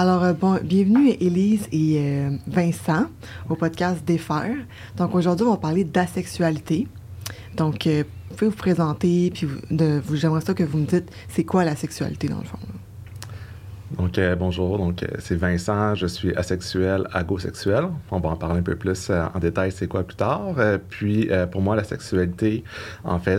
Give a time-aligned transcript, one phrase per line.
[0.00, 3.04] Alors, euh, bon, bienvenue Élise et euh, Vincent
[3.50, 4.56] au podcast Défaire.
[4.96, 6.88] Donc, aujourd'hui, on va parler d'asexualité.
[7.54, 9.46] Donc, euh, vous pouvez vous présenter, puis
[10.14, 12.56] j'aimerais ça que vous me dites, c'est quoi la sexualité dans le fond?
[13.98, 17.88] Donc, bonjour, donc c'est Vincent, je suis asexuel, agosexuel.
[18.10, 20.54] On va en parler un peu plus en détail, c'est quoi plus tard.
[20.88, 22.64] Puis, pour moi, la sexualité,
[23.04, 23.38] en fait,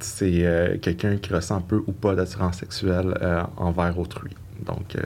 [0.00, 3.14] c'est, quelqu'un qui ressent peu ou pas d'attirance sexuelle
[3.56, 4.34] envers autrui.
[4.66, 4.96] Donc,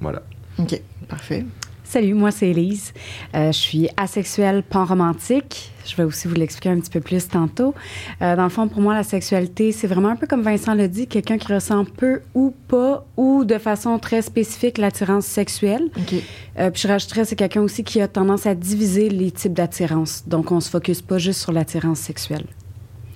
[0.00, 0.22] voilà.
[0.58, 1.44] OK, parfait.
[1.84, 2.92] Salut, moi c'est Elise.
[3.34, 5.72] Euh, je suis asexuelle panromantique.
[5.86, 7.74] Je vais aussi vous l'expliquer un petit peu plus tantôt.
[8.20, 10.86] Euh, dans le fond, pour moi, la sexualité, c'est vraiment un peu comme Vincent l'a
[10.86, 15.88] dit, quelqu'un qui ressent peu ou pas ou de façon très spécifique l'attirance sexuelle.
[15.96, 16.14] OK.
[16.58, 20.24] Euh, puis je rajouterais, c'est quelqu'un aussi qui a tendance à diviser les types d'attirance.
[20.26, 22.44] Donc, on se focus pas juste sur l'attirance sexuelle.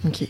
[0.07, 0.27] OK.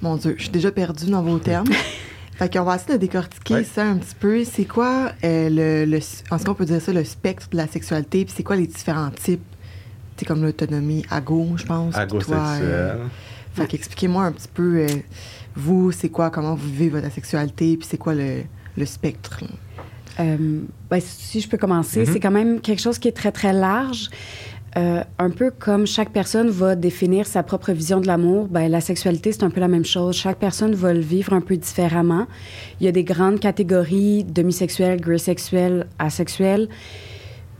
[0.00, 1.68] Mon Dieu, je suis déjà perdue dans vos termes.
[2.36, 3.64] fait qu'on va essayer de décortiquer Ouais.
[3.64, 4.44] ça un petit peu.
[4.44, 5.98] C'est quoi, euh, le, le,
[6.30, 8.66] en ce qu'on peut dire ça, le spectre de la sexualité, puis c'est quoi les
[8.66, 9.42] différents types?
[10.16, 11.94] C'est comme l'autonomie ago, je pense.
[11.94, 12.60] puis toi, Agosexuel.
[12.62, 13.04] euh,
[13.54, 14.86] Fait qu'expliquez-moi un petit peu, euh,
[15.56, 18.42] vous, c'est quoi, comment vous vivez votre sexualité, puis c'est quoi le,
[18.76, 19.40] le spectre?
[20.20, 22.12] Euh, ben, si je peux commencer, Mhm.
[22.12, 24.10] c'est quand même quelque chose qui est très, très large.
[24.76, 28.80] Euh, un peu comme chaque personne va définir sa propre vision de l'amour, ben, la
[28.80, 30.16] sexualité, c'est un peu la même chose.
[30.16, 32.26] Chaque personne va le vivre un peu différemment.
[32.80, 36.68] Il y a des grandes catégories demisexuelles, grisexuelles, asexuelles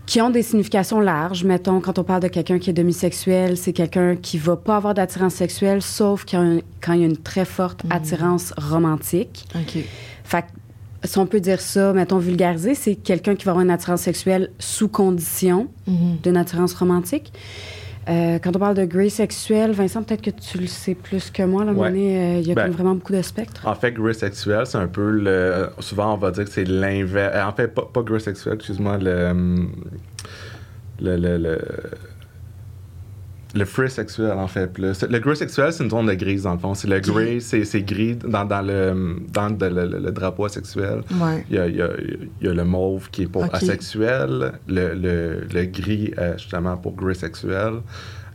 [0.06, 1.44] qui ont des significations larges.
[1.44, 4.94] Mettons, quand on parle de quelqu'un qui est demisexuel, c'est quelqu'un qui va pas avoir
[4.94, 9.46] d'attirance sexuelle, sauf quand, il y a une très forte attirance romantique.
[9.54, 9.82] OK.
[10.24, 10.46] Fait que,
[11.04, 14.50] si on peut dire ça, mettons vulgarisé, c'est quelqu'un qui va avoir une attirance sexuelle
[14.58, 16.16] sous condition Mhm.
[16.22, 17.32] d'une attirance romantique.
[18.06, 21.42] Euh, quand on parle de grey sexuel, Vincent, peut-être que tu le sais plus que
[21.42, 21.64] moi.
[21.64, 21.90] Là, à un moment Ouais.
[21.92, 23.66] donné, euh, il y a Ben, comme vraiment beaucoup de spectres.
[23.66, 25.68] En fait, gris sexuel, c'est un peu le.
[25.78, 27.34] Souvent, on va dire que c'est l'inverse.
[27.48, 29.28] En fait, pas, pas gris sexuel, excuse-moi, le.
[29.30, 29.72] hum,
[31.00, 31.16] Le.
[31.16, 31.38] Le.
[31.38, 31.58] Le,
[33.54, 35.02] le free sexuel, en fait, plus.
[35.08, 36.74] Le gris sexuel, c'est une zone de grise, dans le fond.
[36.74, 41.02] C'est le gris, c'est, c'est gris dans, dans, le, dans le, le- le drapeau asexuel.
[41.20, 41.44] Ouais.
[41.50, 41.88] Il y, a, il, y a,
[42.40, 46.76] il y a le mauve qui est pour asexuel, le, le, le gris, euh, justement,
[46.76, 47.74] pour gris sexuel.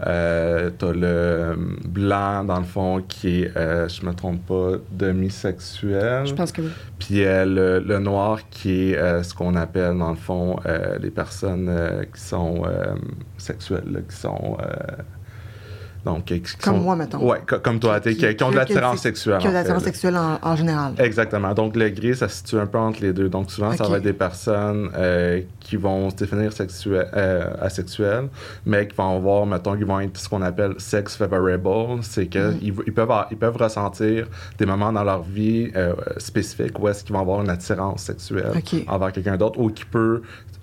[0.07, 1.55] Euh, T'as le
[1.87, 6.25] blanc, dans le fond, qui est, euh, je me trompe pas, demi-sexuel.
[6.25, 6.69] Je pense que oui.
[6.99, 10.57] Puis euh, le, le noir, qui est euh, ce qu'on appelle, dans le fond,
[11.01, 11.69] les personnes
[12.13, 12.63] qui sont
[13.37, 14.57] sexuelles, là, qui sont.
[16.05, 17.19] Donc, qui Comme sont- moi, mettons.
[17.45, 19.37] Co- comme toi, Qui- qui, qui, ont de l'attirance sexuelle.
[19.39, 20.93] Qui a en fait, l'attirance sexuelle en, en général.
[20.97, 21.53] Exactement.
[21.53, 23.27] Donc, le gris, ça se situe un peu entre les deux.
[23.29, 26.51] Donc, souvent, ça va être des personnes euh, qui vont se définir
[26.87, 28.27] euh, asexuelles,
[28.65, 31.99] mais qui vont avoir, mettons, qui vont être ce qu'on appelle sex favorable.
[32.01, 32.59] C'est qu'ils Mhm.
[32.87, 34.27] ils peuvent, avoir- ils peuvent ressentir
[34.57, 38.51] des moments dans leur vie euh, spécifiques où est-ce qu'ils vont avoir une attirance sexuelle
[38.87, 40.21] envers quelqu'un d'autre ou qui peut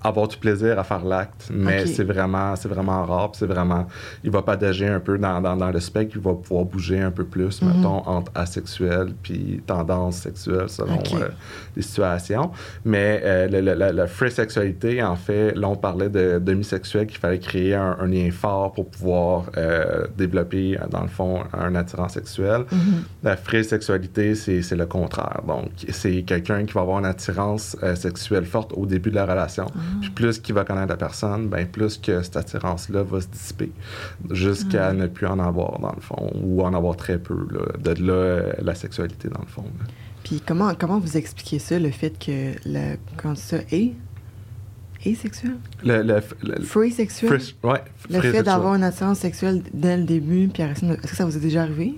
[0.08, 3.86] avoir du plaisir à faire l'acte, mais c'est vraiment c'est vraiment rare, c'est vraiment
[4.24, 7.10] il va padager un peu dans, dans, dans le spectre, il va pouvoir bouger un
[7.10, 7.68] peu plus Mhm.
[7.76, 11.28] mettons entre asexuel puis tendance sexuelle selon euh,
[11.76, 12.50] les situations.
[12.84, 17.06] Mais euh, le- le- la, la free sexualité en fait, là on parlait de demi-sexuel
[17.06, 21.74] qu'il fallait créer un, un lien fort pour pouvoir euh, développer dans le fond un
[21.74, 22.62] attirant sexuel.
[22.72, 23.02] Mhm.
[23.22, 25.40] La free sexualité, c'est c'est le contraire.
[25.46, 29.66] Donc, c'est quelqu'un qui va avoir une attirance sexuelle forte au début de la relation.
[30.00, 33.70] Puis plus qu'il va connaître la personne, ben plus que cette attirance-là va se dissiper
[34.30, 37.36] jusqu'à ne plus en avoir, dans le fond, ou en avoir très peu.
[37.50, 37.60] Là.
[37.94, 39.62] De là, la sexualité, dans le fond.
[39.78, 39.86] là.
[40.24, 43.92] Puis comment, comment vous expliquez ça, le fait que le, quand ça est,
[45.04, 45.56] est sexuel?
[45.84, 47.38] Le, le, le- le- Free sexuel?
[47.38, 48.44] free- ouais, le free fait sexual.
[48.44, 51.40] d'avoir une attirance sexuelle dès le début, puis après ça, est-ce que ça vous est
[51.40, 51.94] déjà arrivé?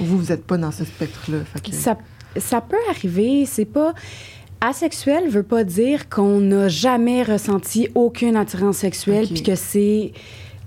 [0.00, 1.38] Ou vous, vous n'êtes pas dans ce spectre-là?
[1.44, 1.98] Fait que- Ça,
[2.36, 3.46] ça peut arriver.
[3.46, 3.94] C'est pas.
[4.64, 9.32] Asexuel veut pas dire qu'on n'a jamais ressenti aucune attirance sexuelle Ok.
[9.32, 10.12] puis que c'est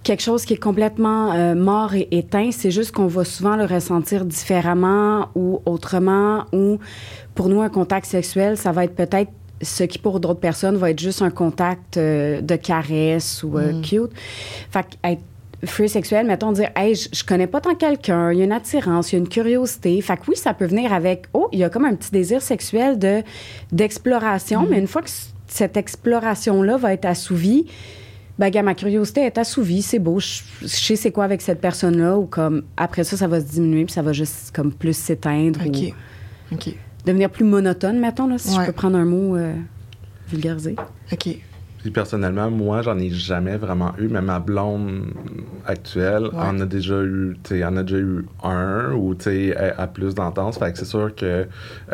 [0.04, 2.50] quelque chose qui est complètement euh, mort et éteint.
[2.52, 6.44] C'est juste qu'on va souvent le ressentir différemment ou autrement.
[6.52, 6.78] Ou
[7.36, 9.32] pour nous, un contact sexuel, ça va être peut-être
[9.62, 13.72] ce qui pour d'autres personnes va être juste un contact euh, de caresse ou euh,
[13.72, 13.82] Mm.
[13.82, 14.12] cute.
[14.72, 15.22] Fait être
[15.64, 18.52] free sexuel, mettons dire, hey, je, je connais pas tant quelqu'un, il y a une
[18.52, 20.00] attirance, il y a une curiosité.
[20.02, 22.42] Fait que oui, ça peut venir avec, oh, il y a comme un petit désir
[22.42, 23.24] sexuel de
[23.72, 25.10] d'exploration, mais une fois que
[25.48, 27.66] cette exploration-là va être assouvie,
[28.40, 31.62] ben, gars, ma curiosité est assouvie, c'est beau, je, je sais c'est quoi avec cette
[31.62, 34.96] personne-là, ou comme après ça, ça va se diminuer, puis ça va juste comme plus
[34.98, 35.94] s'éteindre, OK.
[36.52, 36.70] ou OK.
[37.06, 38.62] devenir plus monotone, mettons, là, si Ouais.
[38.66, 39.54] je peux prendre un mot euh,
[40.30, 40.76] vulgarisé.
[41.14, 41.38] OK.
[41.86, 45.04] Puis personnellement, moi, j'en ai jamais vraiment eu, mais ma blonde
[45.68, 49.86] actuelle en a déjà eu, tu en a déjà eu un ou tu sais, à
[49.86, 50.58] plus d'entente.
[50.58, 51.46] Fait que c'est sûr que,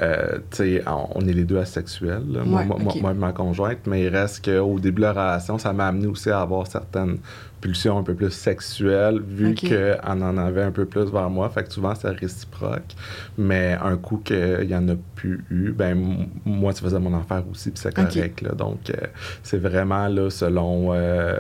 [0.02, 2.64] euh, tu sais, on est les deux asexuels, moi,
[3.02, 6.30] moi, ma conjointe, mais il reste qu'au début de la relation, ça m'a amené aussi
[6.30, 7.18] à avoir certaines
[7.62, 11.50] pulsion un peu plus sexuelle, vu qu'elle en avait un peu plus vers moi.
[11.50, 12.96] Fait que souvent, c'est réciproque.
[13.38, 17.44] Mais un coup qu'il n'y en a plus eu, ben moi, ça faisait mon affaire
[17.50, 18.42] aussi, puis c'est correct.
[18.42, 18.54] Là.
[18.54, 19.08] Donc, euh,
[19.44, 20.94] c'est vraiment là, selon...
[20.94, 21.38] Euh,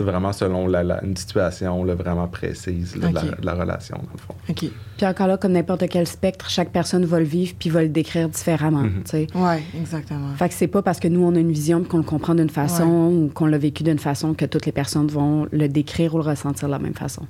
[0.00, 3.06] c'est vraiment selon la, une situation là, vraiment précise de,
[3.42, 4.34] la, relation, dans le fond.
[4.48, 4.70] OK.
[4.96, 7.90] Puis encore là, comme n'importe quel spectre, chaque personne va le vivre puis va le
[7.90, 8.84] décrire différemment.
[8.84, 9.02] Mhm.
[9.34, 10.34] Oui, exactement.
[10.38, 12.48] Fait que c'est pas parce que nous, on a une vision qu'on le comprend d'une
[12.48, 16.16] façon ou qu'on l'a vécu d'une façon que toutes les personnes vont le décrire ou
[16.16, 17.26] le ressentir de la même façon.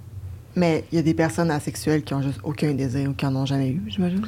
[0.55, 3.35] Mais il y a des personnes asexuelles qui ont juste aucun désir ou qui en
[3.35, 4.23] ont jamais eu, j'imagine?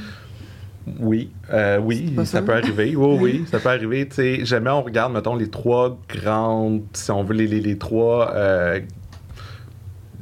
[0.99, 2.97] Oui, euh, oui, ça, peut arriver.
[2.97, 4.07] Oui, oui, ça peut arriver.
[4.09, 7.79] Tu sais, jamais on regarde, mettons, les trois grandes, si on veut, les, les, les
[7.79, 8.33] trois.
[8.35, 8.81] Euh,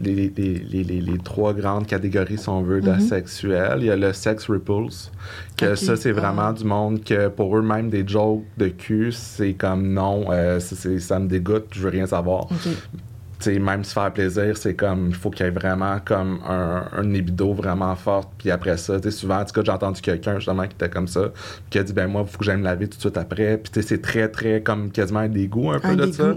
[0.02, 3.00] les, les, trois grandes catégories, si on veut, mm
[3.78, 5.12] Il y a le sex repulse,
[5.58, 6.52] que ça, c'est vraiment ah.
[6.54, 11.28] du monde que pour eux-mêmes, des jokes de cul, c'est comme non, euh, ça me
[11.28, 12.48] dégoûte, je veux rien savoir
[13.46, 17.02] même se faire plaisir, c'est comme, il faut qu'il y ait vraiment comme un, un
[17.02, 18.30] libido vraiment fort.
[18.38, 21.30] Puis après ça, souvent, en tout cas, j'ai entendu quelqu'un justement qui était comme ça,
[21.70, 23.58] qui a dit, ben moi, il faut que j'aille me laver tout de suite après.
[23.58, 26.34] Puis c'est très, très comme quasiment un dégoût un peu de ça.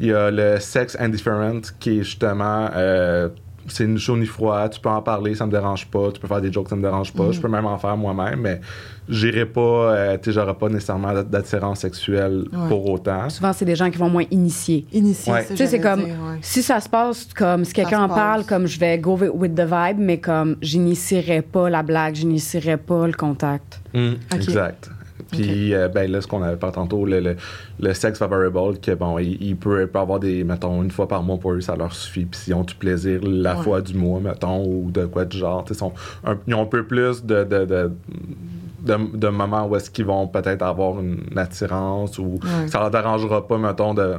[0.00, 2.70] Il y a le sex indifferent qui est justement.
[2.74, 3.28] Euh,
[3.68, 6.28] c'est ni chaud ni froid, tu peux en parler, ça me dérange pas, tu peux
[6.28, 7.32] faire des jokes, ça me dérange pas, mm.
[7.32, 8.60] je peux même en faire moi-même, mais
[9.08, 13.28] j'irai pas, euh, tu j'aurai pas nécessairement d'attirance sexuelle pour autant.
[13.30, 14.86] Souvent, c'est des gens qui vont moins initier.
[14.92, 16.04] Initier, Tu sais, c'est comme,
[16.40, 19.60] si ça se passe comme, si quelqu'un en parle, comme je vais go with the
[19.60, 23.80] vibe, mais comme j'initierai pas la blague, j'initierai pas le contact.
[23.94, 24.90] Mm, exact.
[25.32, 27.36] Puis, euh, ben là, ce qu'on avait pas tantôt, le,
[27.80, 31.52] le, sex favorable, que bon, il, peut, avoir des, mettons, une fois par mois pour
[31.52, 32.26] eux, ça leur suffit.
[32.26, 35.64] Puis, s'ils ont du plaisir la fois du mois, mettons, ou de quoi du genre,
[35.68, 35.92] ils, sont
[36.46, 37.90] ils ont un peu plus de, de,
[38.84, 43.58] de moments où est-ce qu'ils vont peut-être avoir une attirance ou ça leur dérangera pas,
[43.58, 44.16] mettons, de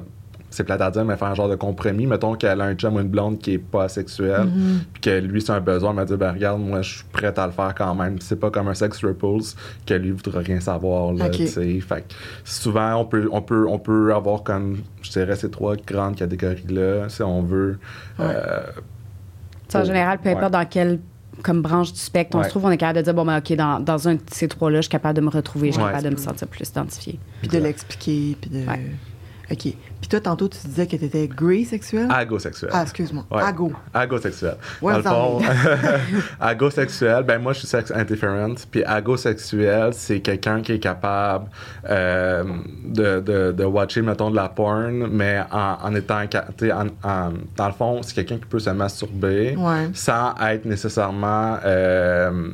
[0.53, 2.05] c'est plate à dire, mais faire un genre de compromis.
[2.05, 4.77] Mettons qu'elle a un chum ou une blonde qui est pas asexuelle, mm-hmm.
[4.93, 7.39] puis que lui, c'est un besoin, elle m'a dit, ben regarde, moi, je suis prête
[7.39, 8.19] à le faire quand même.
[8.19, 9.55] C'est pas comme un sex repulse
[9.85, 12.05] que lui voudra rien savoir, là, Fait
[12.43, 17.09] souvent, on peut, on, peut, on peut avoir comme, je dirais, ces trois grandes catégories-là,
[17.09, 17.79] si on veut.
[18.19, 18.61] Euh,
[19.73, 20.99] en général, peu importe dans quelle
[21.41, 23.53] comme branche du spectre, on se trouve, on est capable de dire, bon, ben, OK,
[23.53, 26.03] dans, dans un de ces trois-là, je suis capable de me retrouver, je suis capable
[26.03, 27.19] de me sentir plus identifié.
[27.41, 28.65] Puis de l'expliquer, puis de...
[29.53, 29.59] OK.
[29.59, 32.07] Puis toi, tantôt, tu disais que tu étais gray sexuel?
[32.09, 32.71] Agosexuel.
[32.73, 33.25] Ah, excuse-moi.
[33.31, 33.71] Ago.
[33.93, 34.55] Agosexuel.
[34.81, 35.45] Ouais, Dans le
[36.41, 38.55] agosexuel, ben moi, je suis sex indifferent.
[38.71, 41.45] Puis agosexuel, c'est quelqu'un qui est capable
[41.89, 42.43] euh,
[42.83, 46.23] de, de, de, watcher, mettons, de la porn, mais en, en étant...
[46.23, 49.55] En, en, dans le fond, c'est quelqu'un qui peut se masturber
[49.93, 51.57] sans être nécessairement...
[51.63, 52.49] Euh,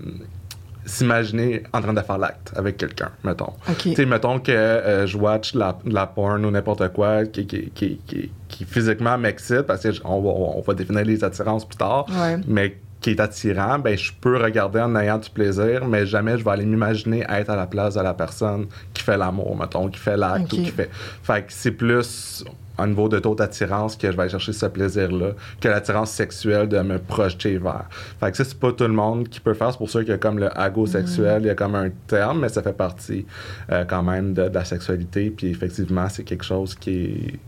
[0.90, 3.54] s'imaginer en train de faire l'acte avec quelqu'un, mettons.
[3.78, 7.70] Tu sais, mettons que euh, je watch la, la porn ou n'importe quoi qui, qui,
[7.70, 8.00] qui,
[8.48, 12.06] qui, physiquement m'excite, parce qu'on va, on va définir les attirances plus tard,
[12.48, 16.44] mais qui est attirant, ben je peux regarder en ayant du plaisir, mais jamais je
[16.44, 20.00] vais aller m'imaginer être à la place de la personne qui fait l'amour, mettons, qui
[20.00, 20.90] fait l'acte ou qui fait...
[21.24, 22.44] Fait que c'est plus
[22.80, 26.80] un niveau de taux d'attirance que je vais chercher ce plaisir-là, que l'attirance sexuelle de
[26.80, 27.86] me projeter vers.
[28.20, 29.72] Fait que ça, c'est pas tout le monde qui peut faire.
[29.72, 31.90] C'est pour ça qu'il y a comme le ago sexuel, il y a comme un
[32.08, 33.26] terme, mais ça fait partie
[33.72, 35.30] euh, quand même de, la sexualité.
[35.30, 37.40] Puis effectivement, c'est quelque chose qui est.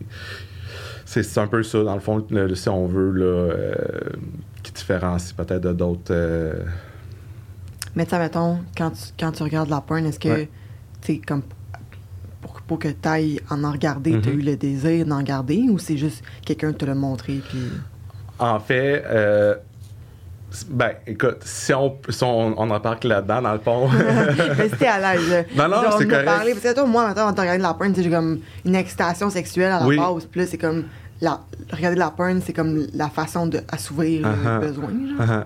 [1.05, 3.75] C'est un peu ça, dans le fond, si on veut, là, euh,
[4.63, 6.11] qui différencie peut-être de d'autres.
[6.11, 6.53] Euh,
[7.95, 10.47] mais tu mettons, quand tu, quand tu regardes la porn, est-ce que,
[11.01, 11.41] tu comme
[12.71, 14.39] pour que tu ailles en en regarder, tu as mhm.
[14.39, 17.41] eu le désir d'en garder ou c'est juste quelqu'un te l'a montré?
[17.49, 17.69] Puis...
[18.39, 19.55] En fait, euh,
[20.69, 23.89] ben, écoute, si on, on, on embarque là-dedans, dans le fond.
[24.57, 25.47] Mais c'était à l'aise.
[25.53, 26.23] Non, non, c'est correct.
[26.23, 29.73] Parler, parce que toi, moi, maintenant, en regardant la porn, j'ai comme une excitation sexuelle
[29.73, 30.25] à la base.
[30.31, 30.85] Puis là, c'est comme.
[31.19, 31.41] La,
[31.73, 34.61] regarder la porn, c'est comme la façon d'assouvir uh -huh.
[34.61, 34.87] le besoin.
[34.87, 35.19] Genre.
[35.19, 35.43] Uh -huh.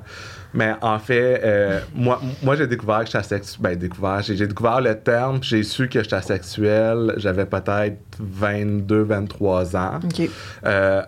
[0.55, 3.61] Mais en fait, euh, moi, moi j'ai découvert que j'étais asexuel.
[3.61, 4.21] Ben, découvert.
[4.21, 7.13] J'ai, découvert le terme, j'ai su que j'étais asexuel.
[7.17, 9.99] J'avais peut-être 22, 23 ans.
[10.03, 10.29] OK.
[10.65, 11.01] Euh,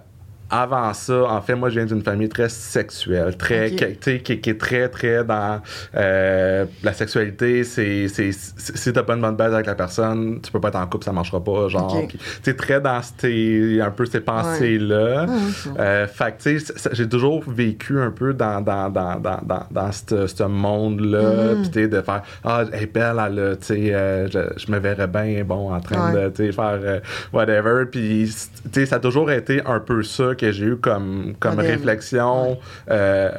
[0.49, 3.99] avant ça, en fait, moi, je viens d'une famille très sexuelle, très, Ok.
[3.99, 5.61] qui, qui, qui est très, très dans
[5.95, 7.63] euh, la sexualité.
[7.63, 10.75] C'est, c'est, si t'as pas une bonne base avec la personne, tu peux pas être
[10.77, 11.93] en couple, ça marchera pas, genre.
[11.95, 12.07] Ok.
[12.09, 15.25] Puis, tu sais, très dans ces, un peu ces pensées-là.
[15.27, 15.33] Ah,
[15.69, 15.75] ok.
[15.79, 19.65] Euh, fait que, tu sais, j'ai toujours vécu un peu dans, dans, dans, dans, dans,
[19.69, 21.55] dans ce ce monde-là.
[21.55, 21.69] Mhm.
[21.71, 25.07] Puis, de faire Ah, elle est belle, elle tu sais, euh, je, je me verrais
[25.07, 26.25] bien, bon, en train Ouais.
[26.25, 26.99] de, tu sais, faire euh,
[27.33, 27.85] whatever.
[27.91, 28.31] Puis,
[28.71, 31.71] tu sais, ça a toujours été un peu ça que j'ai eu comme, comme Modèle.
[31.71, 32.57] réflexion
[32.89, 33.29] euh,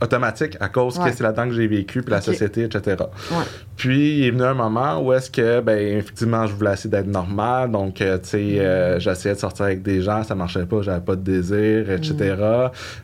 [0.00, 1.10] automatique à cause Ouais.
[1.10, 2.96] que c'est là-dedans que j'ai vécu, puis la société, etc.
[3.30, 3.36] Ouais.
[3.76, 7.06] Puis, il est venu un moment où est-ce que, ben, effectivement, je voulais essayer d'être
[7.08, 7.70] normal.
[7.70, 11.00] Donc, euh, tu sais, euh, j'essayais de sortir avec des gens, ça marchait pas, j'avais
[11.00, 12.34] pas de désir, etc.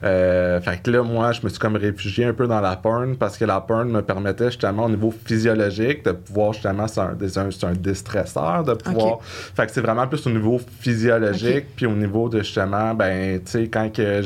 [0.04, 3.16] Euh, fait que là, moi, je me suis comme réfugié un peu dans la porn
[3.16, 7.16] parce que la porn me permettait justement, au niveau physiologique, de pouvoir justement, c'est un,
[7.36, 9.18] un, un déstresseur, de pouvoir.
[9.22, 13.09] Fait que c'est vraiment plus au niveau physiologique, puis au niveau de justement, ben,
[13.44, 14.22] tu sais, quand que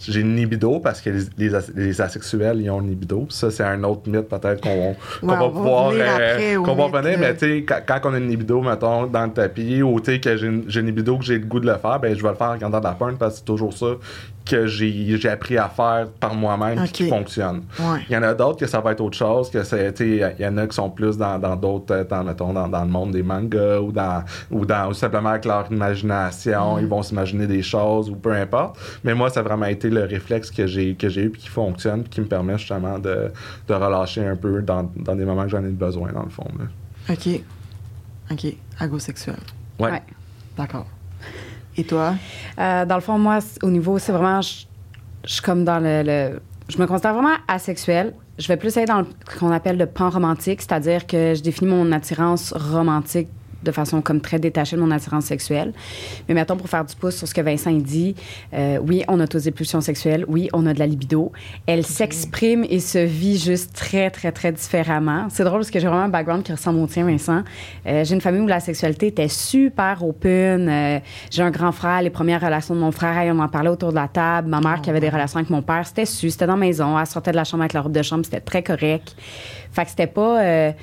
[0.00, 3.26] j'ai une libido, parce que les, les, as- les asexuels, ils ont une libido.
[3.30, 4.90] Ça, c'est un autre mythe peut-être qu'on
[5.22, 5.86] Ouais, va pouvoir.
[5.88, 9.24] au qu'on va revenir, mais tu sais, quand, quand on a une libido, mettons, dans
[9.26, 11.66] le tapis, ou tu sais, que j'ai une, une libido, que j'ai le goût de
[11.66, 13.44] le faire, ben, je vais le faire en regardant de la porn parce que c'est
[13.44, 13.86] toujours ça
[14.48, 17.62] que j'ai j'ai appris à faire par moi-même puis qui fonctionne.
[17.78, 18.00] Ouais.
[18.08, 20.34] Il y en a d'autres que ça va être autre chose, que c'est, tu sais,
[20.38, 22.82] il y en a qui sont plus dans dans d'autres, euh, dans, mettons, dans, dans
[22.82, 26.80] le monde des mangas ou dans, ou dans, ou simplement avec leur imagination, Mm.
[26.80, 28.78] ils vont s'imaginer des choses ou peu importe.
[29.04, 31.48] Mais moi, ça a vraiment été le réflexe que j'ai, que j'ai eu puis qui
[31.48, 33.30] fonctionne puis qui me permet justement de,
[33.68, 36.46] de relâcher un peu dans, dans des moments que j'en ai besoin, dans le fond.
[36.58, 36.64] là.
[37.14, 37.40] OK.
[38.30, 38.54] OK.
[38.78, 39.36] Agosexuel.
[39.78, 39.90] Ouais.
[39.90, 40.02] Ouais.
[40.56, 40.86] D'accord.
[41.78, 42.14] Et toi?
[42.58, 44.40] Euh, dans le fond, moi, au niveau, c'est vraiment.
[44.42, 44.64] Je
[45.24, 48.12] suis comme dans le, le- Je me considère vraiment asexuelle.
[48.38, 51.42] Je vais plus aller dans le- ce qu'on appelle le pan romantique, c'est-à-dire que je
[51.42, 53.28] définis mon attirance romantique
[53.62, 55.72] de façon comme très détachée de mon attirance sexuelle.
[56.28, 58.14] Mais mettons, pour faire du pouce sur ce que Vincent dit,
[58.54, 61.32] euh, oui, on a tous des pulsions sexuelles, oui, on a de la libido.
[61.66, 65.26] Elle s'exprime et se vit juste très, très, très différemment.
[65.30, 67.42] C'est drôle parce que j'ai vraiment un background qui ressemble au tien, Vincent.
[67.86, 70.68] Euh, j'ai une famille où la sexualité était super open.
[70.68, 71.00] Euh,
[71.30, 73.96] j'ai un grand frère, les premières relations de mon frère, on en parlait autour de
[73.96, 74.48] la table.
[74.48, 76.98] Ma mère qui avait des relations avec mon père, c'était su, c'était dans la maison.
[76.98, 79.14] Elle sortait de la chambre avec la robe de chambre, c'était très correct.
[79.72, 80.74] Fait que c'était pas...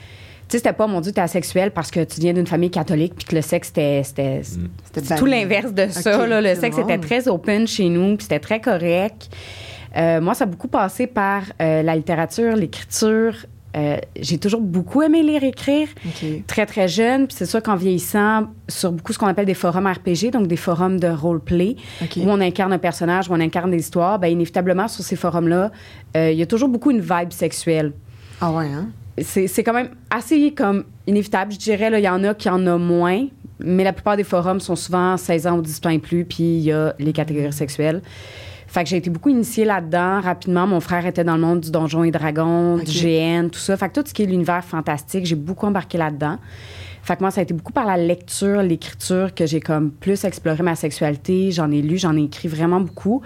[0.47, 3.15] tu sais, c'était pas, mon Dieu, t'es asexuel parce que tu viens d'une famille catholique
[3.15, 4.03] puis que le sexe, c'était...
[4.03, 6.27] c'était c'est tout l'inverse de ça.
[6.27, 6.41] Là.
[6.41, 9.29] Le sexe était très open chez nous, puis c'était très correct.
[9.97, 13.35] Euh, moi, ça a beaucoup passé par euh, la littérature, l'écriture.
[13.75, 15.89] Euh, j'ai toujours beaucoup aimé lire écrire,
[16.47, 17.27] très très jeune.
[17.27, 20.55] Puis c'est sûr qu'en vieillissant, sur beaucoup ce qu'on appelle des forums RPG, donc des
[20.55, 22.17] forums de roleplay, OK.
[22.17, 25.71] où on incarne un personnage, où on incarne des histoires, ben inévitablement sur ces forums-là,
[26.15, 27.91] euh, il y a toujours beaucoup une vibe sexuelle
[28.39, 28.89] Ah ouais, hein?
[29.21, 31.53] C'est quand même assez comme inévitable.
[31.53, 33.27] Je dirais, là, il y en a qui en ont moins,
[33.59, 36.43] mais la plupart des forums sont souvent 16 ans ou 18 ans et plus, puis
[36.43, 38.01] il y a les catégories sexuelles.
[38.67, 40.19] Fait que j'ai été beaucoup initiée là-dedans.
[40.19, 43.77] Rapidement, mon frère était dans le monde du Donjon et Dragon, du GN, tout ça.
[43.77, 46.37] Fait que tout ce qui est l'univers fantastique, j'ai beaucoup embarqué là-dedans.
[47.01, 50.25] Fait que moi, ça a été beaucoup par la lecture, l'écriture que j'ai comme plus
[50.25, 51.51] exploré ma sexualité.
[51.51, 53.21] J'en ai lu, j'en ai écrit vraiment beaucoup.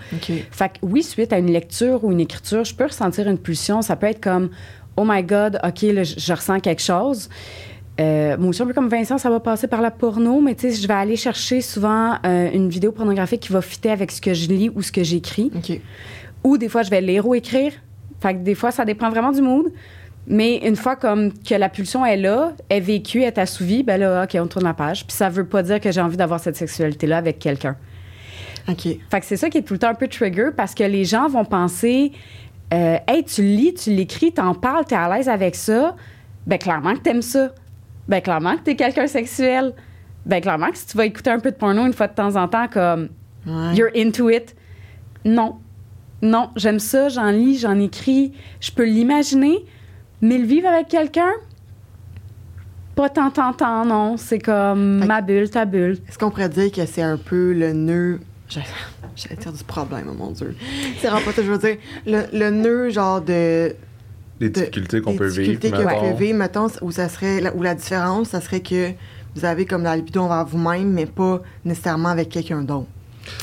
[0.51, 3.81] Fait que oui, suite à une lecture ou une écriture, je peux ressentir une pulsion.
[3.81, 4.49] Ça peut être comme
[4.97, 7.29] Oh my God, OK, là, je, je ressens quelque chose.
[7.99, 10.69] Euh, moi aussi, un peu comme Vincent, ça va passer par la porno, mais tu
[10.69, 14.21] sais, je vais aller chercher souvent euh, une vidéo pornographique qui va fitter avec ce
[14.21, 15.51] que je lis ou ce que j'écris.
[15.55, 15.79] OK.
[16.45, 17.73] Ou des fois, je vais lire ou écrire.
[18.21, 19.65] Fait que des fois, ça dépend vraiment du mood.
[20.27, 24.23] Mais une fois comme que la pulsion est là, est vécue, est assouvie, ben là,
[24.23, 25.05] OK, on tourne la page.
[25.05, 27.75] Puis ça veut pas dire que j'ai envie d'avoir cette sexualité-là avec quelqu'un.
[28.69, 28.83] OK.
[28.83, 31.03] Fait que c'est ça qui est tout le temps un peu trigger parce que les
[31.03, 32.11] gens vont penser
[32.73, 35.95] euh, Hey, tu lis, tu l'écris, t'en parles, t'es à l'aise avec ça.
[36.47, 37.51] Ben, clairement que t'aimes ça.
[38.07, 39.73] Ben, clairement que t'es quelqu'un sexuel.
[40.25, 42.35] Ben, clairement que si tu vas écouter un peu de porno une fois de temps
[42.35, 43.09] en temps, comme
[43.45, 43.73] Ouais.
[43.75, 44.55] You're into it.
[45.25, 45.55] Non.
[46.21, 48.33] Non, j'aime ça, j'en lis, j'en écris.
[48.59, 49.59] Je peux l'imaginer,
[50.21, 51.31] mais le vivre avec quelqu'un,
[52.95, 54.17] pas tant, tant, tant, non.
[54.17, 55.97] C'est comme ma bulle, ta bulle.
[56.09, 58.19] Est-ce qu'on pourrait dire que c'est un peu le nœud.
[58.49, 60.55] J'allais dire du problème, oh mon Dieu.
[60.99, 61.77] C'est vraiment pas ça je veux dire.
[62.05, 63.75] Le, le nœud, genre de.
[64.39, 65.39] Les de- difficultés qu'on des peut vivre.
[65.51, 65.89] difficultés que mettons.
[66.05, 67.41] vous pouvez vivre, mettons, où ça serait.
[67.41, 68.91] la- Où la différence, ça serait que
[69.35, 72.87] vous avez comme la libido envers vous-même, mais pas nécessairement avec quelqu'un d'autre.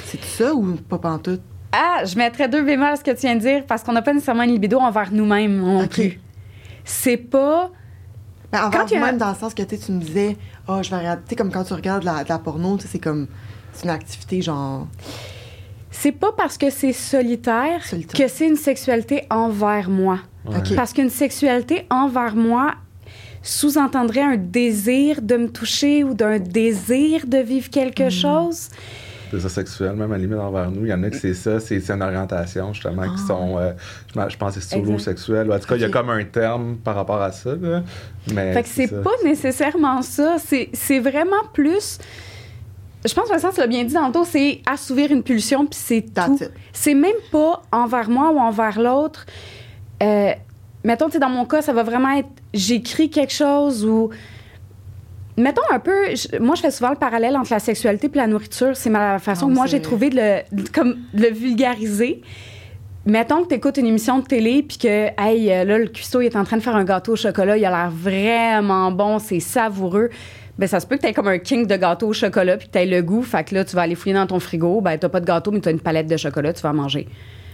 [0.07, 1.41] C'est ça ou pas pantoute?
[1.73, 4.03] Ah, je mettrais deux bémols à ce que tu viens de dire parce qu'on n'a
[4.03, 5.91] pas nécessairement une libido envers nous-mêmes non Ok.
[5.91, 6.21] plus.
[6.85, 7.71] C'est pas.
[8.51, 10.37] Ben, envers a- vous-même, dans le sens que tu sais, tu me disais,
[10.69, 11.23] oh, je vais regarder.
[11.25, 13.27] Tu sais, comme quand tu regardes la, de la porno, tu sais, c'est comme.
[13.77, 14.87] C'est une activité genre.
[15.91, 18.21] C'est pas parce que c'est solitaire, Solitaire.
[18.27, 20.19] que c'est une sexualité envers moi.
[20.45, 20.57] Ouais.
[20.77, 22.75] Parce qu'une sexualité envers moi
[23.43, 28.69] sous-entendrait un désir de me toucher ou d'un désir de vivre quelque chose.
[29.33, 30.85] désirs sexuels, même à la limite envers nous.
[30.85, 33.27] Il y en a que c'est ça, c'est c'est une orientation, justement, qui Ah.
[33.27, 33.73] sont, euh,
[34.15, 34.87] je je pense, que c'est Exact.
[34.87, 35.53] solo-sexuel.
[35.53, 37.83] En tout cas, il y a comme un terme par rapport à ça, là.
[38.33, 38.97] Mais Fait que c'est ça.
[38.99, 40.37] pas nécessairement ça.
[40.45, 41.99] C'est c'est vraiment plus.
[43.07, 45.79] Je pense que tu l'as bien dit dans le dos, c'est assouvir une pulsion, puis
[45.81, 46.39] c'est tout.
[46.73, 49.27] C'est même pas envers moi ou envers l'autre.
[50.03, 50.33] Euh,
[50.85, 54.11] mettons, tu dans mon cas, ça va vraiment être j'écris quelque chose ou.
[55.39, 58.27] Mettons un peu, je- moi je fais souvent le parallèle entre la sexualité et la
[58.27, 58.75] nourriture.
[58.75, 62.23] C'est ma façon Oh, que moi j'ai trouvé de le, de- comme, de le vulgariser.
[63.05, 66.23] Mettons que tu écoutes une émission de télé puis que, hey, euh, là, le cuistot
[66.23, 69.19] il est en train de faire un gâteau au chocolat, il a l'air vraiment bon,
[69.19, 70.09] c'est savoureux.
[70.59, 72.79] Ben, ça se peut que tu comme un king de gâteau au chocolat puis que
[72.79, 73.23] tu le goût.
[73.23, 74.81] Fait que là, tu vas aller fouiller dans ton frigo.
[74.81, 77.09] Ben, t'as pas de gâteau, mais tu as une palette de chocolat, tu vas manger.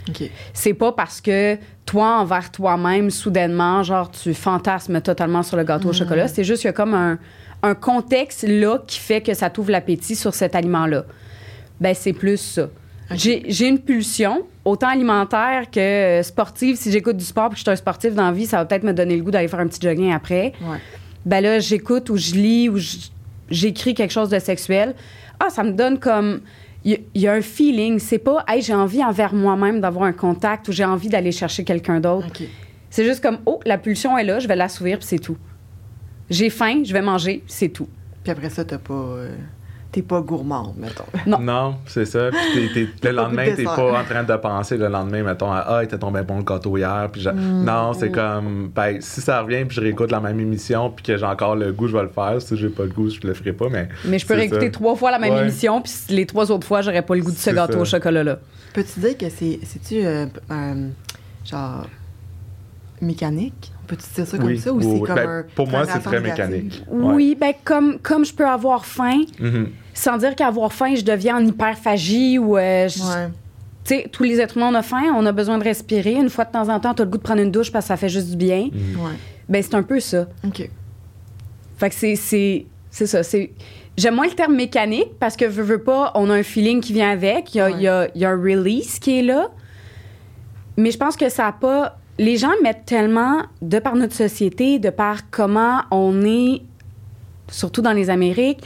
[0.09, 0.23] OK.
[0.53, 1.57] C'est pas parce que
[1.87, 6.29] toi, envers toi-même, soudainement, genre, tu fantasmes totalement sur le gâteau au chocolat.
[6.29, 7.19] C'est juste qu'il y a comme un,
[7.63, 11.05] un contexte là qui fait que ça t'ouvre l'appétit sur cet aliment-là.
[11.81, 12.69] Ben, c'est plus ça.
[13.15, 16.77] J'ai j'ai une pulsion, autant alimentaire que euh, sportive.
[16.77, 18.65] Si j'écoute du sport et que je suis un sportif dans la vie, ça va
[18.65, 20.53] peut-être me donner le goût d'aller faire un petit jogging après.
[20.63, 20.79] Ouais.
[21.25, 22.79] Ben là, j'écoute ou je lis ou
[23.51, 24.95] j'écris quelque chose de sexuel.
[25.41, 26.41] Ah, ça me donne comme.
[26.85, 28.01] Il y, a un feeling.
[28.01, 31.63] C'est pas, hey, j'ai envie envers moi-même d'avoir un contact ou j'ai envie d'aller chercher
[31.63, 32.27] quelqu'un d'autre.
[32.27, 32.43] OK.
[32.91, 35.37] C'est juste comme, oh, la pulsion est là, je vais l'assouvir, puis c'est tout.
[36.29, 37.89] J'ai faim, je vais manger, c'est tout.
[38.25, 38.95] Puis après ça, t'as pas.
[38.95, 39.37] euh,
[39.93, 41.05] T'es pas gourmand, mettons.
[41.27, 41.39] Non.
[41.39, 42.31] Non, c'est ça.
[42.55, 45.83] Puis t'es- le lendemain, t'es pas en train de penser le lendemain, mettons, à, ah,
[45.83, 47.11] il était tombé bon le gâteau hier.
[47.13, 47.65] Puis je- Mm.
[47.65, 51.19] Non, c'est comme, ben, si ça revient, puis je réécoute la même émission, puis que
[51.19, 52.41] j'ai encore le goût, je vais le faire.
[52.41, 53.89] Si j'ai pas le goût, je le ferai pas, mais.
[54.07, 54.71] Mais je peux réécouter ça.
[54.73, 55.43] trois fois la même Ouais.
[55.43, 57.79] émission, puis les trois autres fois, j'aurais pas le goût de ce C'est gâteau ça.
[57.81, 58.39] au chocolat-là.
[58.73, 59.59] Peux-tu dire que c'est.
[59.63, 60.89] C'est-tu euh, un.
[61.45, 61.85] Genre.
[63.03, 63.73] Mécanique?
[63.87, 64.73] Peux-tu dire ça comme Oui, ça?
[64.73, 65.01] Ou oui, c'est oui.
[65.03, 65.45] comme Ben, un.
[65.55, 66.83] pour moi, c'est très mécanique.
[66.89, 67.15] Ouais.
[67.15, 69.69] Oui, ben comme, comme je peux avoir faim, Mhm.
[69.93, 72.57] sans dire qu'avoir faim, je deviens en hyperphagie ou...
[72.57, 73.29] euh, je- Ouais.
[73.85, 76.13] Tu sais, tous les êtres humains, on a faim, on a besoin de respirer.
[76.15, 77.85] Une fois de temps en temps, tu as le goût de prendre une douche parce
[77.87, 78.69] que ça fait juste du bien.
[78.73, 79.01] Mhm.
[79.05, 79.11] Ouais.
[79.49, 80.27] Ben, c'est un peu ça.
[80.47, 80.71] OK.
[81.79, 83.25] Fait que c'est, c'est, c'est ça.
[83.25, 83.51] C'est,
[83.99, 86.93] j'aime moins le terme mécanique parce que, veux, veux pas, on a un feeling qui
[86.93, 87.53] vient avec.
[87.55, 87.73] Il y a, Ouais.
[87.77, 89.49] il y a- il y a un release qui est là.
[90.77, 91.99] Mais je pense que ça a pas.
[92.23, 96.63] Les gens mettent tellement, de par notre société, de par comment on est,
[97.49, 98.61] surtout dans les Amériques,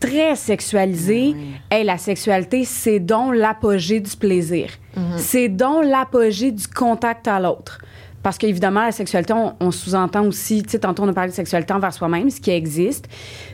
[0.00, 1.34] très sexualisé.
[1.34, 1.36] Ouais.
[1.70, 4.70] Hey, la sexualité, c'est donc l'apogée du plaisir.
[5.18, 7.82] C'est donc l'apogée du contact à l'autre.
[8.26, 11.34] Parce qu'évidemment, la sexualité, on, on sous-entend aussi, tu sais, tantôt on a parlé de
[11.36, 13.06] sexualité envers soi-même, ce qui existe,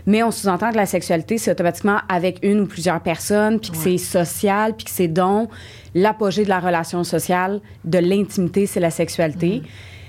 [0.06, 3.76] mais on sous-entend que la sexualité, c'est automatiquement avec une ou plusieurs personnes, puis que
[3.76, 3.82] Ouais.
[3.82, 5.50] c'est social, puis que c'est donc
[5.94, 9.60] l'apogée de la relation sociale, de l'intimité, c'est la sexualité.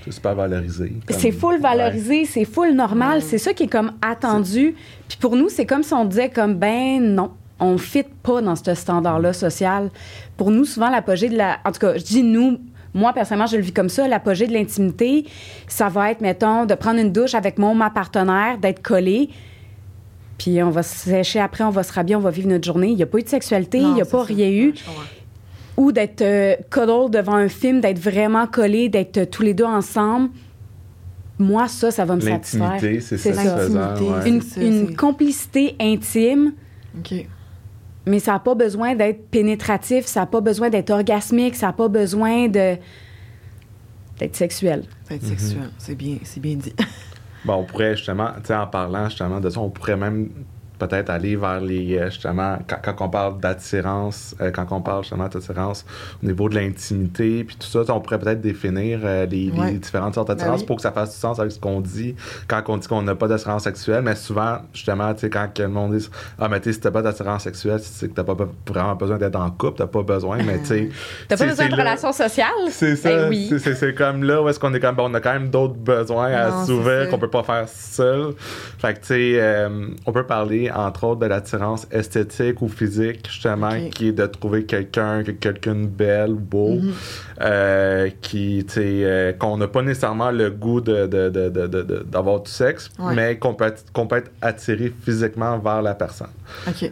[0.06, 0.94] C'est super valorisé.
[1.08, 4.76] comme- C'est full valorisé, c'est full normal, c'est ça qui est comme attendu.
[5.10, 8.56] Puis pour nous, c'est comme si on disait comme ben non, on fit pas dans
[8.56, 9.90] ce standard-là social.
[10.38, 12.60] Pour nous, souvent l'apogée de la en tout cas, je dis nous
[12.94, 14.08] moi, personnellement, je le vis comme ça.
[14.08, 15.26] L'apogée de l'intimité,
[15.68, 19.30] ça va être, mettons, de prendre une douche avec mon ma partenaire, d'être collé.
[20.38, 22.88] Puis on va se sécher après, on va se rhabiller, on va vivre notre journée.
[22.88, 24.24] Il n'y a pas eu de sexualité, il n'y a pas ça.
[24.26, 24.74] rien eu
[25.78, 29.66] ou d'être euh, cuddle devant un film, d'être vraiment collé, d'être euh, tous les deux
[29.66, 30.30] ensemble.
[31.40, 32.74] Moi, ça, ça va me satisfaire.
[32.74, 33.32] L'intimité, c'est.
[33.32, 34.30] L'intimité, ouais.
[34.30, 36.54] Une, C'est ça, une complicité intime,
[37.00, 37.26] OK.
[38.06, 41.74] Mais ça n'a pas besoin d'être pénétratif, ça n'a pas besoin d'être orgasmique, ça n'a
[41.74, 42.76] pas besoin de
[44.20, 44.84] d'être sexuel.
[44.84, 45.30] Ça va être Mhm.
[45.30, 45.70] sexuel.
[45.78, 46.74] C'est bien, c'est bien dit.
[47.46, 50.30] Bon, on pourrait justement, tu sais, en parlant justement de ça, on pourrait même
[50.88, 55.04] peut-être aller vers les, euh, justement, quand, quand on parle d'attirance, euh, quand on parle
[55.04, 55.86] justement d'attirance
[56.22, 60.28] au niveau de l'intimité, puis tout ça, on pourrait peut-être définir euh, les, différentes sortes
[60.28, 60.66] Ben d'attirance oui.
[60.68, 62.16] pour que ça fasse du sens avec ce qu'on dit
[62.48, 65.68] quand on dit qu'on n'a pas d'attirance sexuelle, mais souvent, justement, tu sais, quand le
[65.68, 68.36] monde dit «Ah, mais tu sais, si t'as pas d'attirance sexuelle, c'est que t'as pas
[68.68, 70.90] vraiment besoin d'être en couple, t'as pas besoin, mais tu sais...
[71.28, 72.48] T'as pas besoin de relation sociale?
[72.70, 73.10] c'est ça.
[73.10, 73.52] Ben oui.
[73.60, 76.50] c'est- comme là où est-ce qu'on est comme, on a quand même d'autres besoins à
[76.50, 77.06] Non, ça.
[77.08, 78.34] qu'on peut pas faire seul.
[78.78, 83.28] Fait que, tu sais, euh, on peut parler, entre autres, de l'attirance esthétique ou physique,
[83.30, 86.94] justement, qui est de trouver quelqu'un, que quelqu'un de belle ou beau, Mhm.
[87.42, 92.06] euh, qui, euh, qu'on n'a pas nécessairement le goût de, de- de- de- de- de-
[92.10, 93.14] d'avoir du sexe, Ouais.
[93.16, 96.28] mais qu'on peut, être, qu'on peut être attiré physiquement vers la personne.
[96.68, 96.92] OK.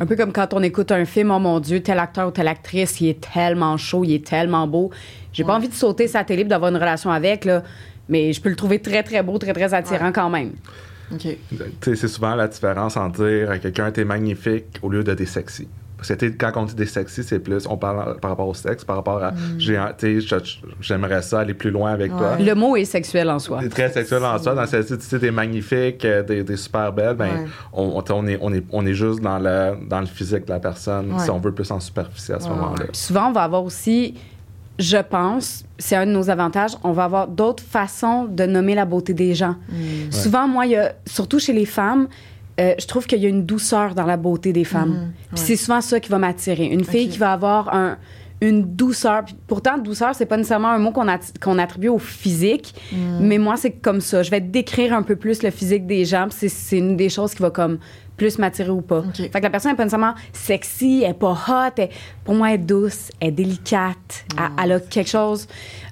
[0.00, 2.48] Un peu comme quand on écoute un film, oh mon Dieu, tel acteur ou telle
[2.48, 4.90] actrice, il est tellement chaud, il est tellement beau.
[5.32, 5.56] J'ai pas Ouais.
[5.56, 7.62] envie de sauter sa télé d'avoir une relation avec, là,
[8.08, 10.12] mais je peux le trouver très, très beau, très, très attirant Ouais.
[10.12, 10.50] quand même.
[11.82, 15.68] C'est souvent la différence entre dire à quelqu'un t'es magnifique au lieu de t'es sexy.
[15.96, 18.84] Parce que, quand on dit des sexy, c'est plus, on parle par rapport au sexe,
[18.86, 19.74] par rapport à, je-
[20.80, 22.38] j'aimerais ça aller plus loin avec toi.
[22.40, 23.60] Le mot est sexuel en soi.
[23.60, 26.90] T'es très sexuel en soi, dans où tu sais, t'es magnifique, euh, t'es, t'es super
[26.94, 27.46] belle, ben, Ouais.
[27.74, 31.12] on, est, on, est, on est juste dans le, dans le physique de la personne,
[31.12, 31.18] Ouais.
[31.22, 32.86] si on veut plus en superficie à ce Ouais, moment-là.
[32.94, 34.14] souvent, on va avoir aussi,
[34.80, 38.86] je pense, c'est un de nos avantages, on va avoir d'autres façons de nommer la
[38.86, 39.56] beauté des gens.
[39.68, 40.10] Mm.
[40.10, 42.08] Souvent, moi, il y a, surtout chez les femmes,
[42.58, 45.12] euh, je trouve qu'il y a une douceur dans la beauté des femmes.
[45.32, 45.46] Puis ouais.
[45.46, 46.66] c'est souvent ça qui va m'attirer.
[46.66, 47.98] Une fille qui va avoir un,
[48.40, 49.24] une douceur.
[49.46, 51.06] Pourtant, douceur, c'est pas nécessairement un mot qu'on
[51.40, 52.96] qu'on attribue au physique, Mm.
[53.20, 54.22] mais moi, c'est comme ça.
[54.22, 56.26] Je vais décrire un peu plus le physique des gens.
[56.30, 57.78] c'est- une des choses qui va comme
[58.16, 58.98] plus m'attirer ou pas.
[58.98, 59.16] Ok.
[59.16, 61.72] Fait que la personne n'est pas nécessairement sexy, elle est pas hot.
[61.78, 61.88] elle-
[62.24, 64.24] pour moi, elle est douce, elle est délicate.
[64.36, 65.46] elle, elle a quelque chose.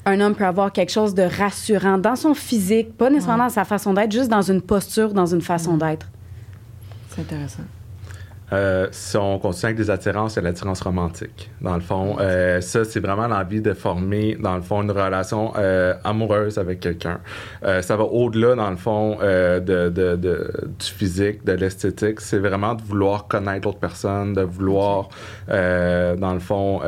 [0.04, 3.64] Un homme peut avoir quelque chose de rassurant dans son physique, pas nécessairement dans sa
[3.64, 5.78] façon d'être, juste dans une posture, dans une façon Mm.
[5.78, 6.06] d'être.
[7.10, 7.62] C'est intéressant.
[8.52, 11.50] Euh, si on continue avec des attirances, c'est l'attirance romantique.
[11.60, 15.52] Dans le fond, euh, ça, c'est vraiment l'envie de former, dans le fond, une relation
[15.56, 17.20] euh, amoureuse avec quelqu'un.
[17.82, 19.58] Ça va au-delà, dans le fond, de,
[19.90, 22.20] de- de- du physique, de l'esthétique.
[22.20, 25.08] C'est vraiment de vouloir connaître l'autre personne, de vouloir,
[25.48, 26.80] dans le fond,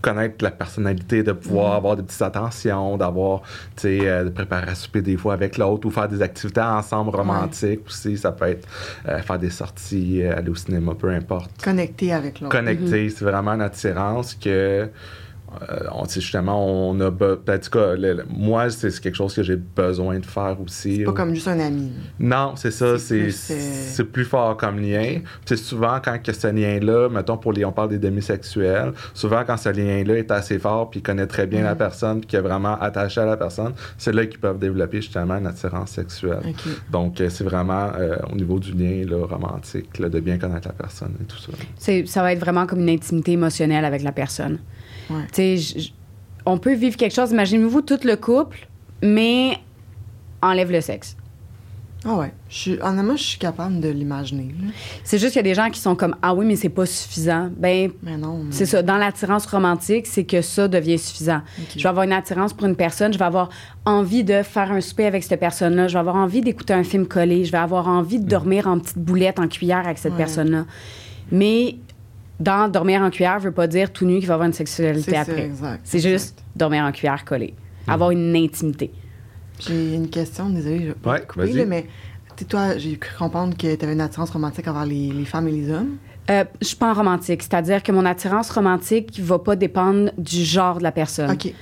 [0.00, 3.42] connaître la personnalité, de pouvoir avoir des petites attentions, d'avoir,
[3.76, 6.60] tu sais, euh, de préparer à souper des fois avec l'autre ou faire des activités
[6.60, 8.16] ensemble romantiques aussi.
[8.16, 8.68] Ça peut être
[9.08, 11.50] euh, faire des sorties, euh, aller au cinéma, peu importe.
[11.62, 12.54] Connecté avec l'autre.
[12.56, 14.88] Connecter, c'est vraiment une attirance que.
[15.70, 17.10] Euh, on, justement, on a.
[17.10, 20.26] be- ben, en tout cas, le- le- moi, c'est quelque chose que j'ai besoin de
[20.26, 20.96] faire aussi.
[20.96, 21.90] C'est pas comme juste un ami.
[22.20, 23.50] Non, c'est ça, C'est plus,
[24.00, 25.20] euh, plus fort comme lien.
[25.46, 29.56] C'est souvent quand que ce lien-là, mettons pour les, on parle des demi-sexuels, souvent quand
[29.56, 31.78] ce lien-là est assez fort puis connaît très bien la Mm.
[31.78, 35.36] personne puis qui est vraiment attaché à la personne, c'est là qu'ils peuvent développer justement
[35.38, 36.54] une attirance sexuelle.
[36.90, 40.68] Donc euh, c'est vraiment euh, au niveau du lien là, romantique là, de bien connaître
[40.68, 41.52] la personne et tout ça.
[42.06, 44.58] Ça va être vraiment comme une intimité émotionnelle avec la personne.
[45.10, 45.56] Ouais.
[46.46, 48.66] On peut vivre quelque chose, imaginez-vous tout le couple,
[49.02, 49.58] mais
[50.40, 51.16] enlève le sexe.
[52.04, 52.32] Ah ouais.
[52.48, 54.54] Je suis, honnêtement, je suis capable de l'imaginer.
[55.02, 56.86] C'est juste qu'il y a des gens qui sont comme Ah oui, mais c'est pas
[56.86, 57.50] suffisant.
[57.56, 58.38] Ben, Mais non.
[58.44, 58.82] mais- c'est ça.
[58.82, 61.40] Dans l'attirance romantique, c'est que ça devient suffisant.
[61.76, 63.48] Je vais avoir une attirance pour une personne, je vais avoir
[63.84, 67.04] envie de faire un souper avec cette personne-là, je vais avoir envie d'écouter un film
[67.08, 70.18] collé, je vais avoir envie de dormir en petite boulette, en cuillère avec cette Ouais.
[70.18, 70.66] personne-là.
[71.32, 71.76] Mais
[72.40, 75.14] dans dormir en cuillère veut pas dire tout nu qu'il va avoir une sexualité C'est
[75.16, 75.44] ça, après.
[75.44, 75.80] exact.
[75.84, 76.10] C'est exact.
[76.10, 77.54] juste dormir en cuillère collée.
[77.86, 78.92] Avoir une intimité.
[79.60, 81.88] J'ai une question, désolée, je vais pas Ouais, couper, là, mais tu
[82.40, 85.48] sais, toi, j'ai cru comprendre que tu avais une attirance romantique envers les, les femmes
[85.48, 85.96] et les hommes.
[86.30, 90.44] Euh, je suis pas en romantique, c'est-à-dire que mon attirance romantique va pas dépendre du
[90.44, 91.30] genre de la personne.
[91.32, 91.52] OK.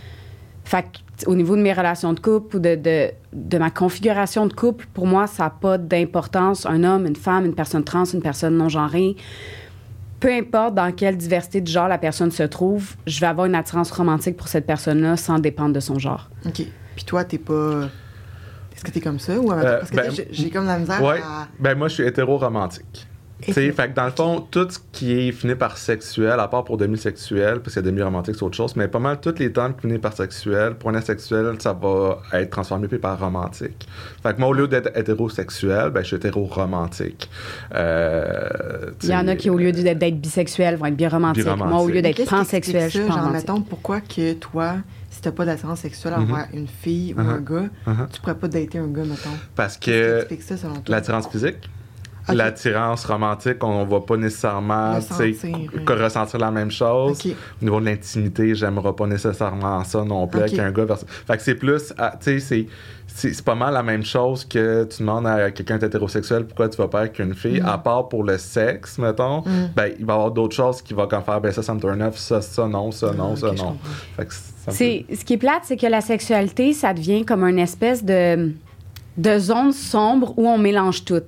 [0.64, 4.46] Fait que, au niveau de mes relations de couple ou de, de, de ma configuration
[4.48, 6.66] de couple, pour moi, ça n'a pas d'importance.
[6.66, 9.14] Un homme, une femme, une personne trans, une personne non genrée.
[10.20, 13.54] Peu importe dans quelle diversité de genre la personne se trouve, je vais avoir une
[13.54, 16.30] attirance romantique pour cette personne-là sans dépendre de son genre.
[16.46, 16.62] OK.
[16.96, 17.88] Puis toi, t'es pas.
[18.74, 19.38] Est-ce que t'es comme ça?
[19.38, 21.20] Ou Euh, Parce que ben, j'ai comme la misère Ouais.
[21.22, 21.48] à.
[21.58, 23.06] Ben moi je suis hétéro-romantique.
[23.42, 26.48] Tu sais, fait que dans le fond, tout ce qui est fini par sexuel, à
[26.48, 29.74] part pour demi-sexuel, parce que demi-romantique, c'est autre chose, mais pas mal tous les termes
[29.74, 33.86] qui finissent par sexuel, pour un asexuel, ça va être transformé puis par romantique.
[34.22, 37.28] Fait que moi, au lieu d'être hétérosexuel, ben je suis hétéro-romantique.
[37.74, 41.44] Euh, Il y en a qui, au lieu d'être d'être bisexuels, vont être biromantiques.
[41.44, 41.72] Biromantique.
[41.74, 43.06] Moi, au lieu d'être pansexuel, je suis?
[43.06, 44.76] Genre, mettons, pourquoi que toi,
[45.10, 46.30] si t'as pas d'attirance sexuelle Mhm.
[46.32, 47.28] envers une fille ou Uh-huh.
[47.36, 48.06] un gars, Uh-huh.
[48.12, 49.30] tu pourrais pas dater un gars, mettons?
[49.54, 50.82] Parce que explique ça, selon toi?
[50.88, 51.68] l'attirance physique,
[52.34, 55.36] L'attirance romantique, on va pas nécessairement Ressentir,
[55.84, 56.02] que ouais.
[56.04, 57.24] ressentir la même chose.
[57.26, 60.46] Au niveau de l'intimité, j'aimerais pas nécessairement ça non plus Ok.
[60.48, 60.84] avec un gars.
[60.84, 62.66] vers- Fait que c'est plus, ah, tu sais,
[63.06, 66.88] c'est- pas mal la même chose que tu demandes à quelqu'un d'hétérosexuel pourquoi tu vas
[66.88, 67.66] pas avec une fille, Mm.
[67.66, 69.40] à part pour le sexe, mettons.
[69.40, 69.70] Mm.
[69.74, 71.80] Ben, il va y avoir d'autres choses qui vont comme faire, ben ça, ça me
[71.80, 73.76] turn off, ça, ça, non, ça, non, Ah, ça, non.
[74.16, 74.34] Fait que
[74.68, 78.52] C'est, ce qui est plate, c'est que la sexualité, ça devient comme une espèce de,
[79.16, 81.22] de zone sombre où on mélange tout.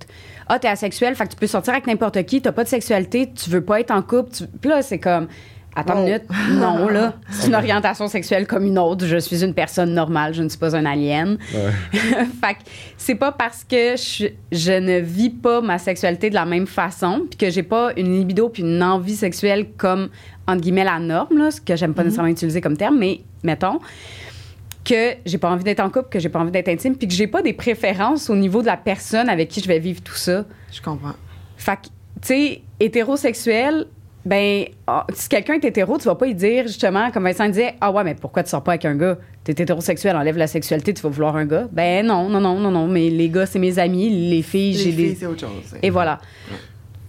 [0.48, 3.30] Ah, t'es asexuel, fait que tu peux sortir avec n'importe qui, t'as pas de sexualité,
[3.32, 4.30] tu veux pas être en couple.
[4.32, 4.46] Tu...
[4.46, 5.28] Puis là, c'est comme,
[5.76, 9.06] attends une minute, non, là, c'est une orientation sexuelle comme une autre.
[9.06, 11.38] Je suis une personne normale, je ne suis pas un alien.
[11.54, 11.70] Ouais.
[11.92, 12.61] fait que
[12.96, 17.26] c'est pas parce que je, je ne vis pas ma sexualité de la même façon,
[17.28, 20.08] puis que j'ai pas une libido puis une envie sexuelle comme,
[20.46, 23.80] entre guillemets, la norme, là, ce que j'aime pas nécessairement utiliser comme terme, mais mettons,
[24.88, 27.14] que j'ai pas envie d'être en couple, que j'ai pas envie d'être intime, puis que
[27.14, 30.14] j'ai pas des préférences au niveau de la personne avec qui je vais vivre tout
[30.14, 30.44] ça.
[30.72, 31.12] Je comprends.
[31.57, 31.90] Fait que, tu
[32.22, 33.87] sais, hétérosexuel,
[34.24, 37.74] ben, ah, si quelqu'un est hétéro, tu vas pas lui dire, justement, comme Vincent disait,
[37.81, 39.18] ah ouais, mais pourquoi tu sors pas avec un gars?
[39.44, 41.68] T'es hétérosexuel, enlève la sexualité, tu vas vouloir un gars.
[41.72, 44.79] Ben non, non, non, non, non, mais les gars, c'est mes amis, les filles, Les
[44.79, 45.14] j'ai filles, des.
[45.14, 45.77] c'est autre chose.
[45.83, 46.18] Et voilà.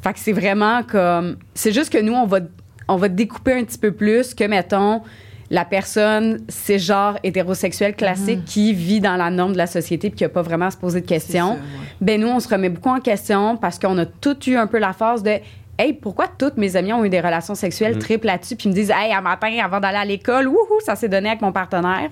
[0.01, 1.37] Fait que c'est vraiment comme.
[1.53, 2.39] C'est juste que nous, on va,
[2.87, 5.01] on va découper un petit peu plus que, mettons,
[5.49, 10.17] la personne, c'est genre hétérosexuel classique qui vit dans la norme de la société puis
[10.17, 11.53] qui n'a pas vraiment à se poser de questions.
[11.53, 11.87] ça, ouais.
[12.01, 14.77] Ben nous, on se remet beaucoup en question parce qu'on a tout eu un peu
[14.77, 15.39] la phase de
[15.81, 18.75] Hey, pourquoi toutes mes amies ont eu des relations sexuelles triples là-dessus, puis ils me
[18.75, 22.09] disent Hey, un matin, avant d'aller à l'école, wouhou, ça s'est donné avec mon partenaire.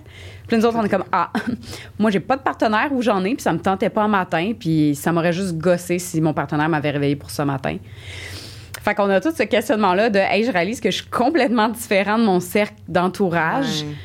[0.48, 1.34] Puis nous autres, on est comme Ah,
[2.00, 4.54] moi, j'ai pas de partenaire où j'en ai, puis ça me tentait pas un matin,
[4.58, 7.76] puis ça m'aurait juste gossé si mon partenaire m'avait réveillé pour ce matin.
[8.88, 12.18] Fait qu'on a tout ce questionnement-là de Hey, je réalise que je suis complètement différent
[12.18, 13.96] de mon cercle d'entourage Ouais.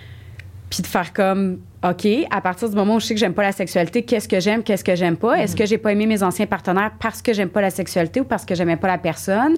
[0.70, 3.44] puis de faire comme OK, à partir du moment où je sais que j'aime pas
[3.44, 5.38] la sexualité, qu'est-ce que j'aime, qu'est-ce que j'aime pas?
[5.38, 8.24] Est-ce que j'ai pas aimé mes anciens partenaires parce que j'aime pas la sexualité ou
[8.24, 9.54] parce que j'aimais pas la personne?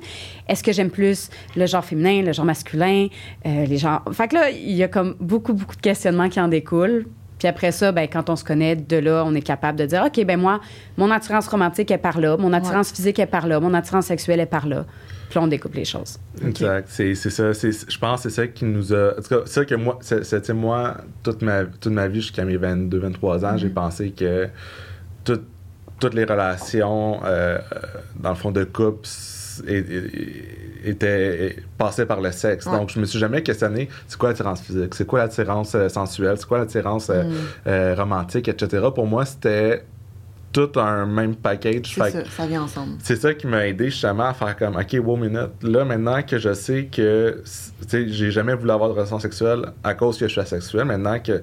[0.47, 3.09] Est-ce que j'aime plus le genre féminin, le genre masculin,
[3.47, 4.03] euh, les genres.
[4.13, 7.07] Fait que là, il y a comme beaucoup, beaucoup de questionnements qui en découlent.
[7.45, 10.03] Puis après ça, ben, quand on se connaît, de là, on est capable de dire
[10.07, 10.61] OK, ben moi,
[10.97, 14.41] mon attirance romantique est par là, mon attirance physique est par là, mon attirance sexuelle
[14.41, 14.87] est par là.
[15.29, 16.19] Puis là, on découpe les choses.
[16.43, 16.87] Exact.
[16.89, 17.53] C'est c'est ça.
[17.53, 19.11] c'est- Je pense que c'est ça qui nous a.
[19.19, 22.47] En tout cas, c'est ça que moi, c'était moi, toute ma, toute ma vie jusqu'à
[22.47, 24.49] mes 22, 23 ans, j'ai pensé que
[25.23, 25.43] tout-
[26.01, 27.59] toutes les relations, euh,
[28.19, 29.01] dans le fond, de couple,
[29.61, 32.67] s- é- é- étaient passaient par le sexe.
[32.67, 32.73] Ouais.
[32.79, 36.37] Donc, je me suis jamais questionné c'est quoi l'attirance physique, c'est quoi l'attirance euh, sensuelle,
[36.39, 37.23] c'est quoi l'attirance euh,
[37.67, 38.85] euh, romantique, etc.
[38.95, 39.85] Pour moi, c'était
[40.53, 41.95] tout un même package.
[41.95, 42.93] C'est ça, ça vient ensemble.
[43.03, 45.51] c'est ça qui m'a aidé justement à faire comme OK, wow, minute.
[45.63, 47.43] Là, maintenant que je sais que
[47.83, 50.85] tu sais, j'ai jamais voulu avoir de relation sexuelle à cause que je suis asexuel,
[50.85, 51.43] maintenant que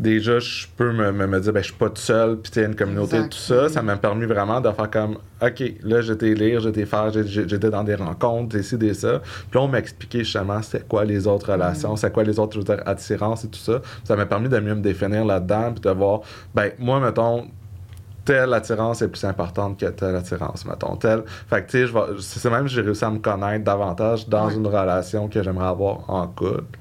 [0.00, 2.64] déjà je peux me, me, me dire ben je suis pas tout seul, puis tu
[2.64, 3.30] une communauté Exact.
[3.32, 7.10] tout ça, ça m'a permis vraiment de faire comme OK, là j'étais lire, j'étais faire,
[7.12, 9.20] j'ai- j'ai- j'étais dans des rencontres, des ça.
[9.20, 12.54] Puis là, on m'a expliqué justement c'est quoi les autres relations, c'est quoi les autres
[12.54, 13.80] je veux dire, attirances et tout ça.
[14.04, 16.20] Ça m'a permis de mieux me définir là-dedans, puis de voir
[16.54, 17.46] ben moi mettons
[18.24, 20.94] telle attirance est plus importante que telle attirance, mettons.
[20.96, 21.24] Telle.
[21.48, 25.26] Fait que, tu sais, c'est même j'ai réussi à me connaître davantage dans une relation
[25.28, 26.78] que j'aimerais avoir en couple.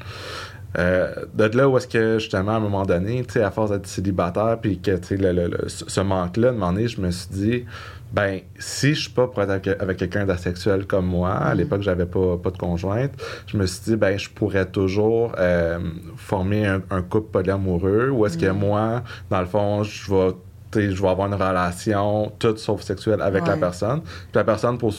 [0.77, 4.57] Euh, de là où est-ce que, justement, à un moment donné, à force d'être célibataire,
[4.61, 7.29] puis que, tu sais, le, le- le- ce manque-là, de moment donné, je me suis
[7.31, 7.65] dit,
[8.11, 11.81] ben, si je suis pas pour être avec, avec quelqu'un d'asexuel comme moi, à l'époque,
[11.81, 13.11] j'avais pas, pas de conjointe,
[13.47, 15.79] je me suis dit, ben, je pourrais toujours euh,
[16.17, 20.31] former un, un couple polyamoureux, ou est-ce que moi, dans le fond, je vais
[20.73, 24.01] je vais avoir une relation toute sauf sexuelle avec la personne.
[24.01, 24.93] Puis la personne, pour,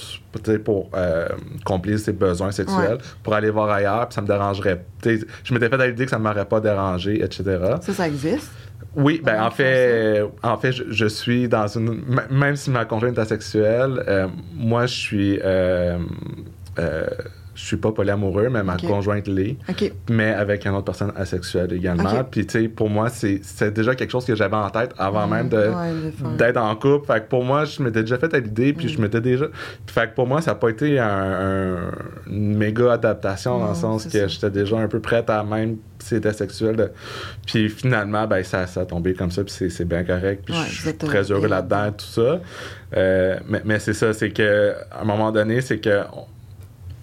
[0.65, 1.29] pour euh,
[1.65, 2.99] combler ses besoins sexuels, Ouais.
[3.23, 4.85] pour aller voir ailleurs, puis ça me dérangerait.
[5.03, 7.43] tu sais, Je m'étais fait à l'idée que ça ne m'aurait pas dérangé, etc.
[7.81, 8.51] Ça, ça existe?
[8.97, 12.03] Oui, ben en fait, en fait, je, je suis dans une.
[12.31, 15.41] Même si ma conjointe est asexuelle, euh, moi, je suis.
[15.45, 15.99] Euh,
[16.79, 17.07] euh,
[17.61, 19.57] je suis pas polyamoureux, mais ma conjointe l'est
[20.11, 22.11] mais avec une autre personne asexuelle également.
[22.21, 22.27] Ok.
[22.31, 23.41] Puis, tu sais, pour moi, c'est
[23.75, 25.63] déjà quelque chose que j'avais en tête avant même Ouais, de
[26.11, 27.07] faire- d'être en couple.
[27.07, 29.47] Fait que pour moi, je m'étais déjà fait à l'idée, puis je m'étais déjà.
[29.87, 31.91] Fait que pour moi, ça n'a pas été un, un-
[32.29, 36.09] une méga adaptation dans le sens que j'étais déjà un peu prête à même si
[36.09, 36.77] c'était sexuel.
[36.77, 36.91] de-
[37.47, 40.43] Puis finalement, ben, ça, ça a tombé comme ça, puis c'est- bien correct.
[40.47, 42.41] Puis Ouais, je suis très heureux là-dedans et tout ça.
[42.97, 46.27] Euh, mais mais c'est ça, c'est que à un moment donné, c'est que on-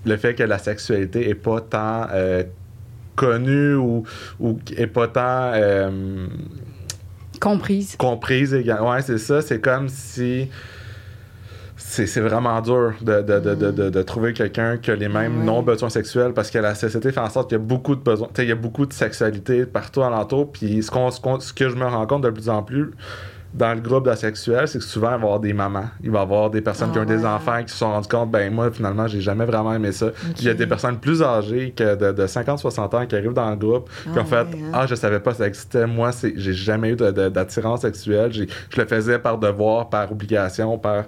[0.07, 2.43] le fait que la sexualité est pas tant euh,
[3.15, 4.03] connue ou,
[4.39, 6.27] ou est pas tant euh,
[7.39, 7.95] Comprise.
[7.97, 8.91] comprise également.
[8.91, 9.41] Ouais, c'est ça.
[9.41, 10.49] C'est comme si.
[11.79, 15.39] C'est c'est vraiment dur de, de, de, de, de- trouver quelqu'un qui a les mêmes
[15.39, 15.45] Ouais.
[15.45, 18.29] non-besoins sexuels parce que la société fait en sorte qu'il y a beaucoup de besoins.
[18.39, 20.51] Il y a beaucoup de sexualité partout alentour.
[20.51, 22.91] Puis ce, qu'on- ce, qu'on- ce que je me rends compte de plus en plus
[23.57, 25.85] dans le groupe d'asexuels, c'est que souvent, il va y avoir des mamans.
[26.03, 27.25] Il va y avoir des personnes qui Ah ont des ouais.
[27.25, 30.07] enfants qui se sont rendus compte, ben moi, finalement, j'ai jamais vraiment aimé ça.
[30.39, 33.49] Il y a des personnes plus âgées que de, de 50-60 ans qui arrivent dans
[33.49, 34.71] le groupe, qui Ah ont fait ouais, hein.
[34.73, 35.87] Ah, je savais pas ça existait.
[35.87, 38.31] Moi, c'est, j'ai jamais eu d'attirance sexuelle.
[38.31, 41.05] J'ai- je le faisais par devoir, par obligation, par.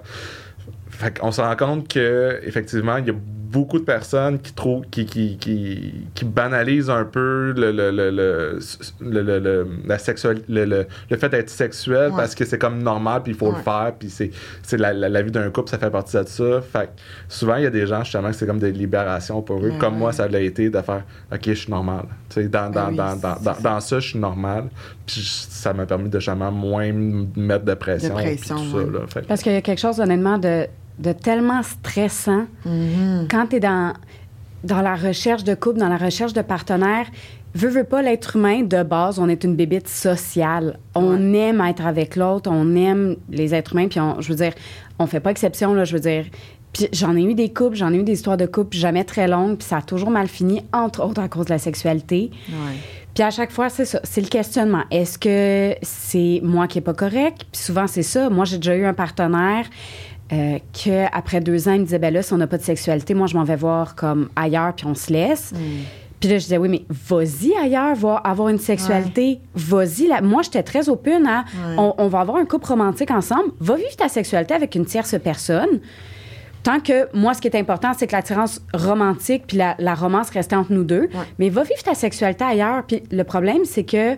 [0.90, 3.14] Fait qu'on se rend compte que effectivement, il y a
[3.50, 8.10] beaucoup de personnes qui trouvent, qui, qui, qui, qui banalisent un peu le, le, le,
[8.10, 12.16] le, le- la sexuali- le, le, le fait d'être sexuel Ouais.
[12.16, 13.56] parce que c'est comme normal, puis il faut Ouais.
[13.58, 14.30] le faire, puis c'est,
[14.62, 16.60] c'est la, la, la vie d'un couple, ça fait partie de ça.
[16.62, 16.90] Fait que
[17.28, 19.78] souvent, il y a des gens, justement, que c'est comme des libérations pour eux, Ouais,
[19.78, 22.04] comme moi, ça l'a été, de faire OK, je suis normal.
[22.28, 23.60] Tu sais, dans, dans, Ben oui, dans, dans, dans, ça.
[23.62, 24.68] dans ça, je suis normal.
[25.06, 28.14] Puis ça m'a permis de justement moins me mettre de pression.
[28.14, 28.84] De puis pression, tout ouais.
[28.84, 29.06] ça, là.
[29.08, 30.66] Fait que- Parce qu'il y a quelque chose, honnêtement, de,
[31.00, 33.26] de tellement stressant Mhm.
[33.30, 33.94] quand tu es dans,
[34.64, 37.06] dans la recherche de couple, dans la recherche de partenaire.
[37.52, 40.78] Veux, veux pas, l'être humain, de base, on est une bébite sociale.
[40.94, 44.52] On aime être avec l'autre, on aime les êtres humains, puis on, je veux dire,
[45.00, 46.26] on fait pas exception, là, je veux dire.
[46.72, 49.26] Puis j'en ai eu des couples, j'en ai eu des histoires de couples jamais très
[49.26, 52.30] longues, puis ça a toujours mal fini, entre autres à cause de la sexualité.
[52.48, 52.76] Ouais.
[53.14, 54.84] Puis à chaque fois, c'est ça, c'est le questionnement.
[54.92, 57.44] Est-ce que c'est moi qui est pas correct?
[57.50, 58.30] Puis souvent, c'est ça.
[58.30, 59.64] Moi, j'ai déjà eu un partenaire
[60.32, 63.14] euh, qu'après deux ans, il me disait, ben là, si on n'a pas de sexualité,
[63.14, 65.52] moi, je m'en vais voir comme ailleurs, puis on se laisse.
[66.20, 69.40] Puis là, je disais, oui, mais vas-y ailleurs, va avoir une sexualité.
[69.54, 70.06] Vas-y.
[70.06, 70.20] là.
[70.20, 71.74] Moi, j'étais très open à, Ouais.
[71.78, 73.50] on, on va avoir un couple romantique ensemble.
[73.58, 75.80] Va vivre ta sexualité avec une tierce personne.
[76.62, 80.28] Tant que moi, ce qui est important, c'est que l'attirance romantique puis la, la romance
[80.28, 81.08] restait entre nous deux.
[81.38, 82.82] Mais va vivre ta sexualité ailleurs.
[82.86, 84.16] Puis le problème, c'est que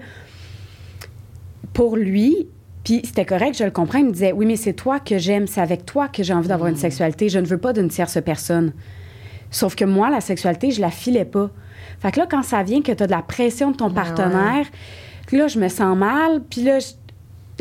[1.72, 2.48] pour lui,
[2.85, 5.47] puis c'était correct, je le comprends, il me disait Oui, mais c'est toi que j'aime,
[5.47, 6.73] c'est avec toi que j'ai envie d'avoir Mm.
[6.75, 7.29] une sexualité.
[7.29, 8.73] Je ne veux pas d'une tierce personne.
[9.51, 11.51] Sauf que moi, la sexualité, je la filais pas.
[12.01, 13.95] Fait que là, quand ça vient que tu as de la pression de ton Ouais,
[13.95, 14.66] partenaire,
[15.31, 16.92] là, je me sens mal, puis là, je-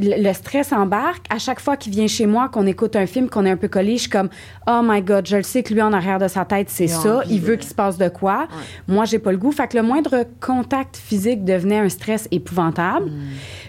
[0.01, 1.25] le, stress embarque.
[1.29, 3.67] À chaque fois qu'il vient chez moi, qu'on écoute un film, qu'on est un peu
[3.67, 4.29] collé, je suis comme
[4.67, 7.17] Oh my God, je le sais que lui, en arrière de sa tête, c'est ça.
[7.17, 8.47] envie Il veut de- qu'il se passe de quoi.
[8.87, 9.51] Moi, j'ai pas le goût.
[9.51, 13.07] Fait que le moindre contact physique devenait un stress épouvantable.
[13.11, 13.19] Hmm.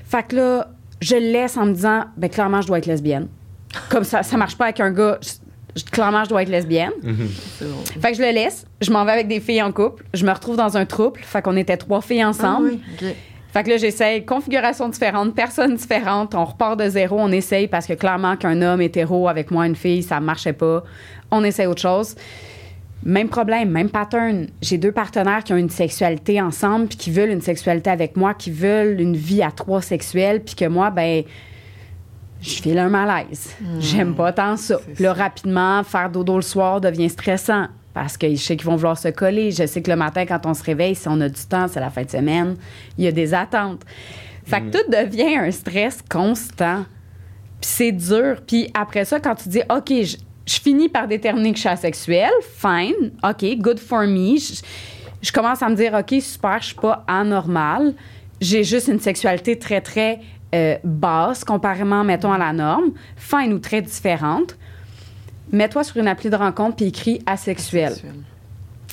[0.05, 0.69] Fait que là,
[1.03, 3.29] je le laisse en me disant Ben, clairement, je dois être lesbienne.
[3.89, 5.19] Comme ça, ça marche pas avec un gars.
[5.23, 6.93] je- clairement, je dois être lesbienne.
[7.03, 7.67] Bon.
[8.01, 8.67] Fait que je le laisse.
[8.83, 10.05] Je m'en vais avec des filles en couple.
[10.15, 11.21] Je me retrouve dans un trouble.
[11.23, 12.73] Fait qu'on était trois filles ensemble.
[12.75, 13.09] Ah oui.
[13.53, 16.35] Fait que là, j'essaye configuration différente, personnes différentes.
[16.35, 19.77] On repart de zéro, on essaye parce que clairement qu'un homme hétéro avec moi, une
[19.77, 20.85] fille, ça marchait pas.
[21.31, 22.15] On essaye autre chose.
[23.05, 24.47] Même problème, même pattern.
[24.61, 28.35] J'ai deux partenaires qui ont une sexualité ensemble puis qui veulent une sexualité avec moi,
[28.35, 31.25] qui veulent une vie à trois sexuels puis que moi, ben,
[32.41, 33.55] je file un malaise.
[33.81, 34.77] J'aime pas tant ça.
[34.77, 35.03] Hmm.
[35.03, 35.23] Là, ça.
[35.23, 39.09] rapidement, faire dodo le soir devient stressant parce que je sais qu'ils vont vouloir se
[39.09, 39.51] coller.
[39.51, 41.81] Je sais que le matin, quand on se réveille, si on a du temps, c'est
[41.81, 42.57] la fin de semaine,
[42.99, 43.83] il y a des attentes.
[44.45, 46.85] Fait que tout devient un stress constant.
[47.61, 48.43] Puis c'est dur.
[48.47, 51.69] Puis après ça, quand tu dis, OK, je, je finis par déterminer que je suis
[51.69, 54.37] asexuelle, fine, OK, good for me.
[54.39, 54.61] Je,
[55.23, 57.95] je commence à me dire, OK, super, je suis pas anormale.
[58.41, 60.21] J'ai juste une sexualité très, très
[60.55, 64.57] euh, basse, comparément, mettons, à la norme, fine ou très différente.
[65.53, 67.93] Mets-toi sur une appli de rencontre puis écris asexuel.
[67.93, 68.15] Sexuel.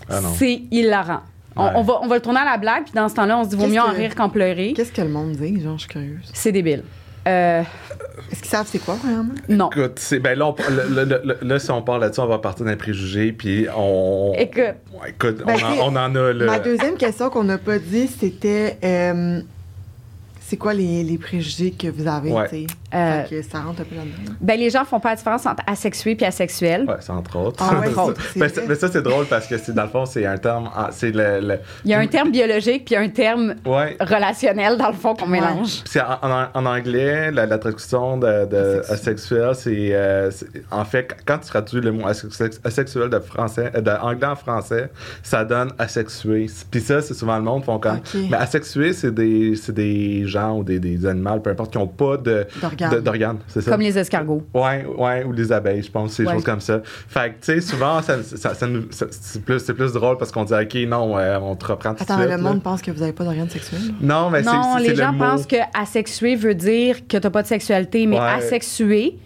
[0.10, 0.20] Ah.
[0.36, 1.22] C'est hilarant.
[1.56, 1.72] On, Ouais.
[1.76, 3.50] on va, on va le tourner à la blague, puis dans ce temps-là, on se
[3.50, 4.74] dit, vaut Qu'est-ce mieux en que- rire qu'en pleurer.
[4.76, 5.60] Qu'est-ce que le monde dit?
[5.62, 6.30] Genre, je suis curieuse.
[6.34, 6.84] C'est débile.
[7.28, 7.62] Euh,
[8.32, 9.34] Est-ce qu'ils savent c'est quoi, vraiment?
[9.50, 9.70] non.
[9.72, 12.38] Écoute, c'est- ben là, on- le- le- le- là, si on parle là-dessus, on va
[12.40, 14.34] partir d'un préjugé, puis on.
[14.38, 14.76] Écoute.
[14.94, 16.46] Ouais, écoute, Ben, on, en, c'est- on en a le.
[16.46, 19.42] Ma deuxième question qu'on n'a pas dit, c'était euh,
[20.42, 22.48] c'est quoi les, les préjugés que vous avez, Ouais.
[22.94, 24.34] Euh, Fait que ça rentre un peu là-dedans.
[24.42, 26.86] Ben, les gens font pas la différence entre asexué puis asexuel.
[26.88, 27.64] Ouais, c'est entre autres.
[27.64, 27.92] Ah ouais,
[28.50, 30.70] ça- mais ça, c'est drôle parce que c'est dans le fond, c'est un terme.
[30.76, 33.96] ah, C'est le, le- Il y a un terme biologique puis un terme Ouais.
[34.00, 35.40] relationnel, dans le fond, qu'on Ouais.
[35.40, 35.82] mélange.
[35.86, 39.54] C'est en, en- en anglais, la, la traduction de, de Asexuel.
[39.56, 43.92] c'est, euh, c'est- en fait quand tu traduis le mot asexuel, de français, euh, de
[43.92, 44.90] anglais en français,
[45.24, 46.48] ça donne asexué.
[46.72, 47.98] Puis ça, c'est souvent le monde font comme.
[47.98, 48.16] Ok.
[48.30, 51.88] Mais asexué, c'est des, c'est des gens ou des, des animaux, peu importe, qui n'ont
[51.88, 52.48] pas de
[52.88, 53.38] D'organes.
[53.48, 53.72] C'est ça.
[53.72, 54.44] Comme les escargots.
[54.54, 56.36] Ouais, ouais, ou les abeilles, je pense, c'est des Ouais.
[56.36, 56.82] choses comme ça.
[56.84, 60.18] Fait que, tu sais, souvent, ça, ça- ça nous- ça- c'est plus, c'est plus drôle
[60.18, 62.26] parce qu'on dit, OK, non, euh, on te reprend tout de Attends, suite.
[62.30, 62.38] le là.
[62.38, 63.82] monde pense que vous n'avez pas d'organes sexuels?
[64.02, 65.24] Non, mais c'est- non, c'est les gens le mot.
[65.26, 68.26] pensent que asexué veut dire que t'as pas de sexualité, mais Ouais.
[68.26, 69.18] asexué,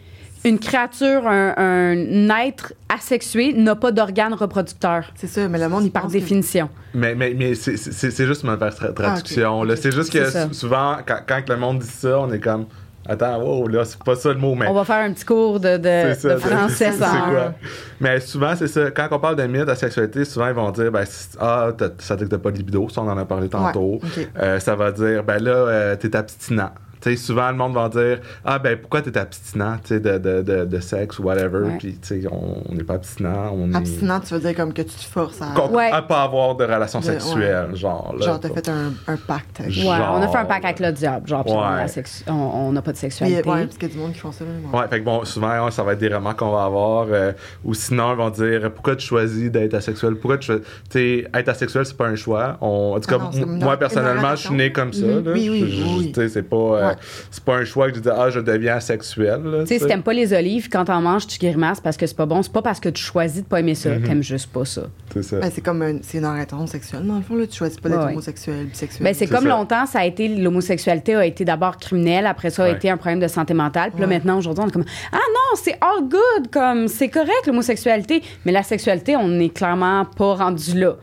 [0.45, 5.85] une créature, un, un être asexué n'a pas d'organes reproducteurs, C'est ça, mais le monde,
[5.85, 6.67] il par pense que- définition.
[6.93, 9.61] Mais, mais, mais c'est- c'est c'est juste une mauvaise traduction.
[9.61, 9.77] Ah, ok.
[9.77, 12.65] C'est juste que souvent, quand, quand le monde dit ça, on est comme
[13.07, 14.67] Attends, wow, là, c'est pas ça le mot, mais.
[14.67, 15.77] On va faire un petit cours de,
[16.13, 17.53] ça, de français c'est sans- quoi.
[17.99, 18.91] Mais souvent, c'est ça.
[18.91, 21.03] Quand on parle de mythe, de sexualité, souvent, ils vont dire ben,
[21.39, 23.99] Ah, ça dit que t'as pas de libido, ça, on en a parlé tantôt.
[24.39, 26.71] Euh, ça va dire Ben là, euh, t'es abstinent.
[27.03, 30.17] Tu sais, souvent, le monde va dire Ah, ben pourquoi t'es abstinent tu sais, de,
[30.17, 31.59] de, de, de sexe ou whatever?
[31.67, 31.77] Ouais.
[31.77, 33.51] Puis, tu sais, on on n'est pas abstinent.
[33.53, 33.75] On est.
[33.75, 35.67] Abstinent, tu veux dire comme que tu te forces à.
[35.69, 35.89] Ouais.
[35.91, 38.15] À pas avoir de relations sexuelles, genre.
[38.17, 39.59] Là, Genre, t'as fait un, un pacte.
[39.59, 42.71] avec- Ouais, Genre- on a fait un pacte avec le diable, genre, puis on Ouais.
[42.71, 43.49] n'a pas de Puis, sexualité.
[43.49, 44.45] ouais, parce qu'il y a du monde qui font ça.
[44.45, 47.07] Ouais, fait que bon, souvent, ouais, ça va être des romans qu'on va avoir.
[47.09, 47.31] euh,
[47.65, 50.15] ou sinon, ils vont dire pourquoi tu choisis d'être asexuel?
[50.15, 50.53] Pourquoi tu
[50.89, 52.57] sais, être asexuel, c'est pas un choix.
[52.61, 55.05] On, en tout Ah cas, non, une- moi, personnellement, je suis né comme ça.
[55.05, 55.25] Mhm.
[55.25, 55.31] là.
[55.33, 57.01] Oui, oui, oui, tu sais, c'est pas, euh, Ouais.
[57.31, 59.41] c'est pas un choix que je dis, ah, je deviens asexuel.
[59.61, 62.05] Tu sais, si tu t'aimes pas les olives, quand t'en manges, tu grimaces parce que
[62.07, 62.41] c'est pas bon.
[62.43, 63.89] C'est pas parce que tu choisis de pas aimer ça.
[63.89, 64.03] Mhm.
[64.03, 64.83] T'aimes juste pas ça.
[65.13, 65.39] C'est ça.
[65.39, 67.35] Ben, c'est comme un- c'est une orientation sexuelle, dans le fond.
[67.35, 67.45] Là.
[67.47, 69.03] Tu choisis pas d'être Ouais, homosexuel, bisexuel.
[69.03, 69.49] Ben, c'est comme ça.
[69.49, 72.75] longtemps, ça a été l'homosexualité a été d'abord criminelle, après ça a Ouais.
[72.75, 73.91] été un problème de santé mentale.
[73.91, 77.45] Puis là maintenant aujourd'hui, on est comme ah non, c'est all good, comme c'est correct
[77.47, 80.95] l'homosexualité, mais la sexualité, on n'est clairement pas rendu là.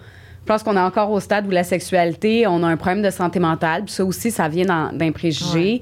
[0.51, 3.11] Je pense qu'on est encore au stade où la sexualité, on a un problème de
[3.11, 5.81] santé mentale, puis ça aussi, ça vient d'un préjugé.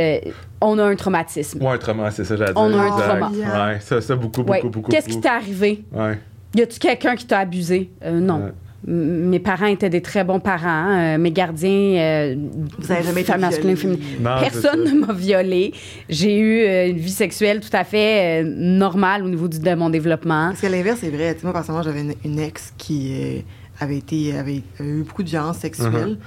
[0.00, 0.20] Euh,
[0.62, 1.62] on a un traumatisme.
[1.62, 2.78] Ouais, un trauma, c'est ça, j'allais On dire.
[2.78, 3.08] a un exact.
[3.20, 3.66] trauma.
[3.66, 4.62] Ouais, ça, ça, beaucoup, beaucoup, Ouais.
[4.70, 4.90] beaucoup.
[4.90, 5.84] Qu'est-ce qui t'est arrivé?
[5.92, 6.18] Ouais.
[6.54, 7.90] Y a-tu quelqu'un qui t'a abusé?
[8.02, 8.36] Euh, non.
[8.44, 8.52] Ouais.
[8.86, 10.96] Mes parents étaient des très bons parents.
[10.96, 12.36] euh, mes gardiens, euh,
[12.78, 13.96] Vous avez jamais été femmes masculines, violés.
[13.98, 14.22] féminines.
[14.24, 15.74] Non, c'est Personne ne m'a violée.
[16.08, 19.74] J'ai eu euh, une vie sexuelle tout à fait euh, normale au niveau du- de
[19.74, 20.46] mon développement.
[20.48, 21.34] Parce que l'inverse est vrai.
[21.34, 23.40] Tu sais, moi, personnellement, j'avais une, une ex qui euh,
[23.80, 26.18] avait, été, avait, avait eu beaucoup de violences sexuelles.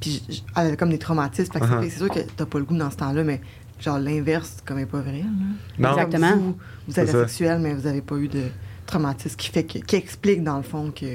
[0.00, 1.52] Puis j- elle avait comme des traumatismes.
[1.52, 1.80] Uh-huh.
[1.82, 3.40] fait- c'est sûr que t'as pas le goût dans ce temps-là, mais
[3.80, 5.18] genre l'inverse, c'est comme est pas vrai.
[5.18, 5.24] là.
[5.78, 5.90] Non.
[5.90, 6.36] Exactement.
[6.36, 6.56] Vous,
[6.88, 8.42] vous êtes asexuel, mais vous avez pas eu de
[8.86, 11.06] traumatisme qui fait que, qui explique dans le fond que.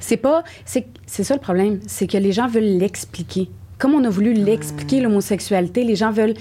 [0.00, 0.42] C'est pas.
[0.64, 1.78] C'est c'est ça le problème.
[1.86, 3.48] C'est que les gens veulent l'expliquer.
[3.78, 6.34] Comme on a voulu l'expliquer, l'homosexualité, les gens veulent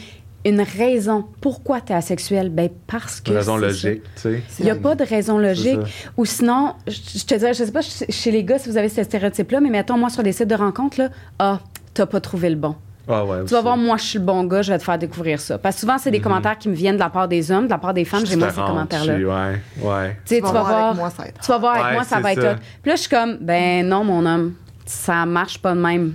[0.45, 1.25] une raison.
[1.41, 2.49] Pourquoi tu es asexuel?
[2.49, 3.31] Ben, parce que.
[3.31, 4.43] Une raison logique, tu sais.
[4.59, 5.79] Il n'y a pas de raison logique.
[6.17, 8.77] Ou sinon, je je te dirais, je sais pas ch- chez les gars si vous
[8.77, 11.59] avez ce stéréotype-là, mais mettons, moi, sur des sites de rencontres, là, ah,
[11.93, 12.75] t'as pas trouvé le bon.
[13.07, 13.43] Ah ouais.
[13.45, 15.57] Tu vas voir, moi, je suis le bon gars, je vais te faire découvrir ça.
[15.57, 16.23] Parce que souvent, c'est des Mhm.
[16.23, 18.35] commentaires qui me viennent de la part des hommes, de la part des femmes, j'ai
[18.35, 19.15] moins ces commentaires-là.
[19.15, 20.17] Ouais, ouais.
[20.25, 20.85] Tu sais, tu vas voir.
[20.87, 21.41] avec moi, ça va être.
[21.41, 22.55] Tu vas voir avec Ouais, moi, ça va être.
[22.81, 24.53] Puis là, je suis comme, ben non, mon homme,
[24.85, 26.13] ça marche pas de même.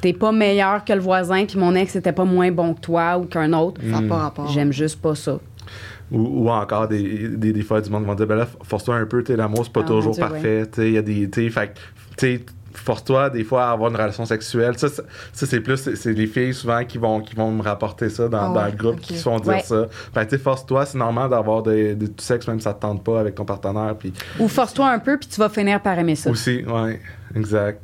[0.00, 3.18] T'es pas meilleur que le voisin, puis mon ex était pas moins bon que toi
[3.18, 3.80] ou qu'un autre.
[3.82, 4.48] Ça n'a pas rapport.
[4.48, 5.38] J'aime juste pas ça.
[6.12, 9.06] Ou, ou encore des, des, des fois du monde vont dire ben là force-toi un
[9.06, 11.52] peu l'amour c'est pas Ah, toujours Dieu, parfait il y a des tu
[12.18, 12.40] sais
[12.74, 16.26] force-toi des fois à avoir une relation sexuelle ça ça, ça, c'est plus c'est les
[16.26, 19.16] filles souvent qui vont qui vont me rapporter ça dans, Ah dans le groupe qui
[19.16, 19.60] se font dire Ouais.
[19.62, 22.64] ça fait que, tu sais force-toi c'est normal d'avoir des, des- du sexe même si
[22.64, 25.48] ça te tente pas avec ton partenaire puis Ou force-toi un peu, puis tu vas
[25.48, 26.28] finir par aimer ça.
[26.30, 27.00] aussi ouais
[27.36, 27.82] exact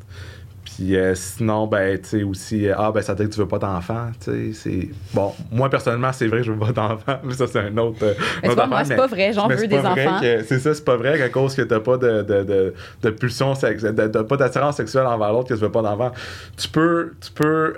[0.77, 3.41] puis euh, sinon ben tu sais aussi euh, ah ben ça veut dire que tu
[3.41, 6.73] veux pas d'enfant tu sais c'est bon moi personnellement c'est vrai que je veux pas
[6.73, 8.13] d'enfant mais ça c'est un autre euh,
[8.43, 10.21] Mais autre vois, moi, c'est mais- pas vrai, j'en veux des enfants.
[10.21, 13.11] que- C'est ça, c'est pas vrai qu'à cause que t'as pas de, de, de, de
[13.11, 16.13] pulsion sexuelle, de- pas d'attirance sexuelle envers l'autre que tu veux pas d'enfant.
[16.57, 17.75] Tu peux, tu peux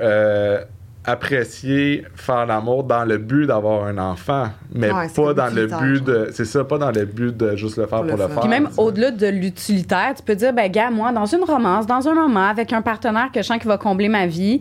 [1.10, 6.04] apprécier faire l'amour dans le but d'avoir un enfant, mais Ouais, pas dans le but
[6.04, 6.28] de.
[6.32, 8.40] C'est ça, pas dans le but de juste le faire Pour pour, le faire.
[8.40, 12.06] Puis même au-delà de l'utilitaire, tu peux dire, ben gars, moi, dans une romance, dans
[12.08, 14.60] un moment, avec un partenaire que je sens qui va combler ma vie,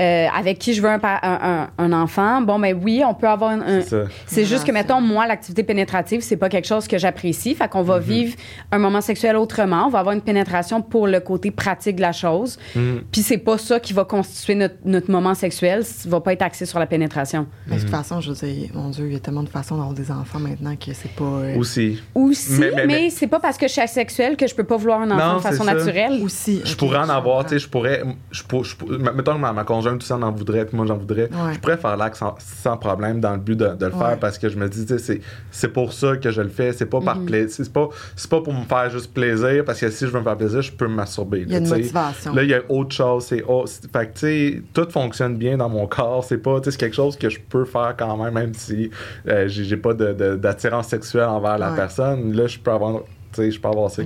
[0.00, 3.14] euh, avec qui je veux un, pa- un- un- un enfant, bon, ben oui, on
[3.14, 3.60] peut avoir un...
[3.60, 4.04] un- C'est ça.
[4.26, 7.54] C'est juste que, mettons, moi, l'activité pénétrative, c'est pas quelque chose que j'apprécie.
[7.54, 8.34] Fait qu'on va vivre
[8.72, 9.86] un moment sexuel autrement.
[9.86, 12.58] On va avoir une pénétration pour le côté pratique de la chose.
[12.74, 13.02] Mhm.
[13.12, 15.83] Puis c'est pas ça qui va constituer notre, notre moment sexuel.
[16.06, 17.46] Va pas être axé sur la pénétration.
[17.66, 19.76] Mais de toute façon, je veux dire, mon Dieu, il y a tellement de façons
[19.76, 21.24] d'avoir des enfants maintenant que c'est pas.
[21.24, 22.00] euh, Aussi.
[22.14, 24.64] Aussi, mais, Mais- mais- mais- c'est pas parce que je suis asexuelle que je peux
[24.64, 25.74] pas vouloir un enfant Non, de façon ça.
[25.74, 26.20] naturelle.
[26.22, 26.60] aussi.
[26.64, 29.38] Je pourrais en je avoir, tu sais, je pourrais, je pour- je pour- mettons que
[29.40, 31.22] ma, ma conjointe, tout ça, en en voudrait, puis moi, j'en voudrais.
[31.24, 31.54] Ouais.
[31.54, 33.98] Je pourrais faire l'acte sans, sans problème dans le but de, de le Ouais.
[33.98, 35.20] faire parce que je me dis, tu sais, c'est-
[35.50, 36.72] c'est pour ça que je le fais.
[36.72, 37.26] C'est pas par Mhm.
[37.26, 37.50] plaisir.
[37.64, 40.24] C'est pas, c'est pas pour me faire juste plaisir parce que si je veux me
[40.24, 41.42] faire plaisir, je peux me masturber.
[41.46, 42.34] Il y a une motivation.
[42.34, 43.24] Là, il y a autre chose.
[43.26, 46.24] C'est, oh, c'est- fait que, tu sais, tout fonctionne bien dans mon corps.
[46.24, 48.90] C'est pas, c'est quelque chose que je peux faire quand même, même si
[49.28, 51.76] euh, j'ai, j'ai pas de, de- d'attirance sexuelle envers la Ouais.
[51.76, 52.32] personne.
[52.34, 53.00] Là, je peux avoir,
[53.32, 54.02] tu sais, je peux avoir ça.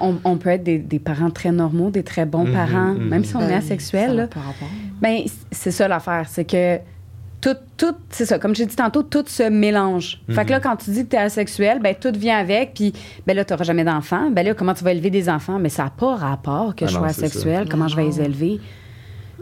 [0.00, 3.08] On, on peut être des, des parents très normaux, des très bons Mhm, parents, mhm.
[3.08, 4.08] même si on Ben, est ça asexuel.
[4.10, 4.26] n'a là.
[4.28, 4.68] pas rapport.
[5.00, 6.78] Ben, c'est ça l'affaire, c'est que
[7.40, 10.20] tout, tout c'est ça, comme j'ai dit tantôt, tout se mélange.
[10.30, 12.92] Fait que là, quand tu dis que tu es asexuel, ben tout vient avec, puis
[13.26, 14.30] ben là, tu n'auras jamais d'enfants.
[14.32, 15.58] Ben là, comment tu vas élever des enfants?
[15.60, 18.20] Mais ça n'a pas rapport que Ah je non, sois asexuel, comment je vais les
[18.20, 18.58] élever?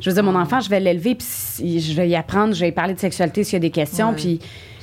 [0.01, 2.61] Je veux dire, mon enfant, je vais l'élever, puis si- je vais y apprendre, je
[2.61, 4.17] vais y parler de sexualité s'il y a des questions, Ouais.
[4.17, 4.41] puis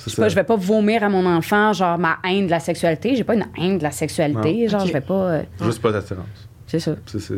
[0.07, 3.15] je pas, je vais pas vomir à mon enfant, genre, ma haine de la sexualité.
[3.15, 4.69] J'ai pas une haine de la sexualité, Non.
[4.69, 5.13] genre, je vais pas...
[5.13, 6.25] euh, Juste pas d'attirance.
[6.67, 6.95] c'est ça.
[7.05, 7.33] C'est, c'est,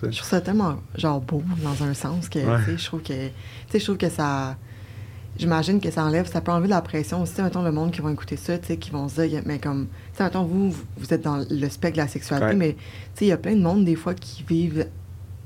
[0.00, 2.58] c'est- Je trouve ça tellement genre beau dans un sens que Ouais.
[2.64, 3.30] tu sais, je trouve que tu
[3.70, 4.56] sais je trouve que ça
[5.38, 8.00] j'imagine que ça enlève ça peut enlever de la pression aussi mettons le monde qui
[8.00, 10.70] vont écouter ça tu sais qui vont se dire mais comme tu sais mettons vous
[10.72, 12.54] vous- vous êtes dans le spectre de la sexualité Ouais.
[12.54, 12.80] mais tu
[13.14, 14.86] sais il y a plein de monde des fois qui vivent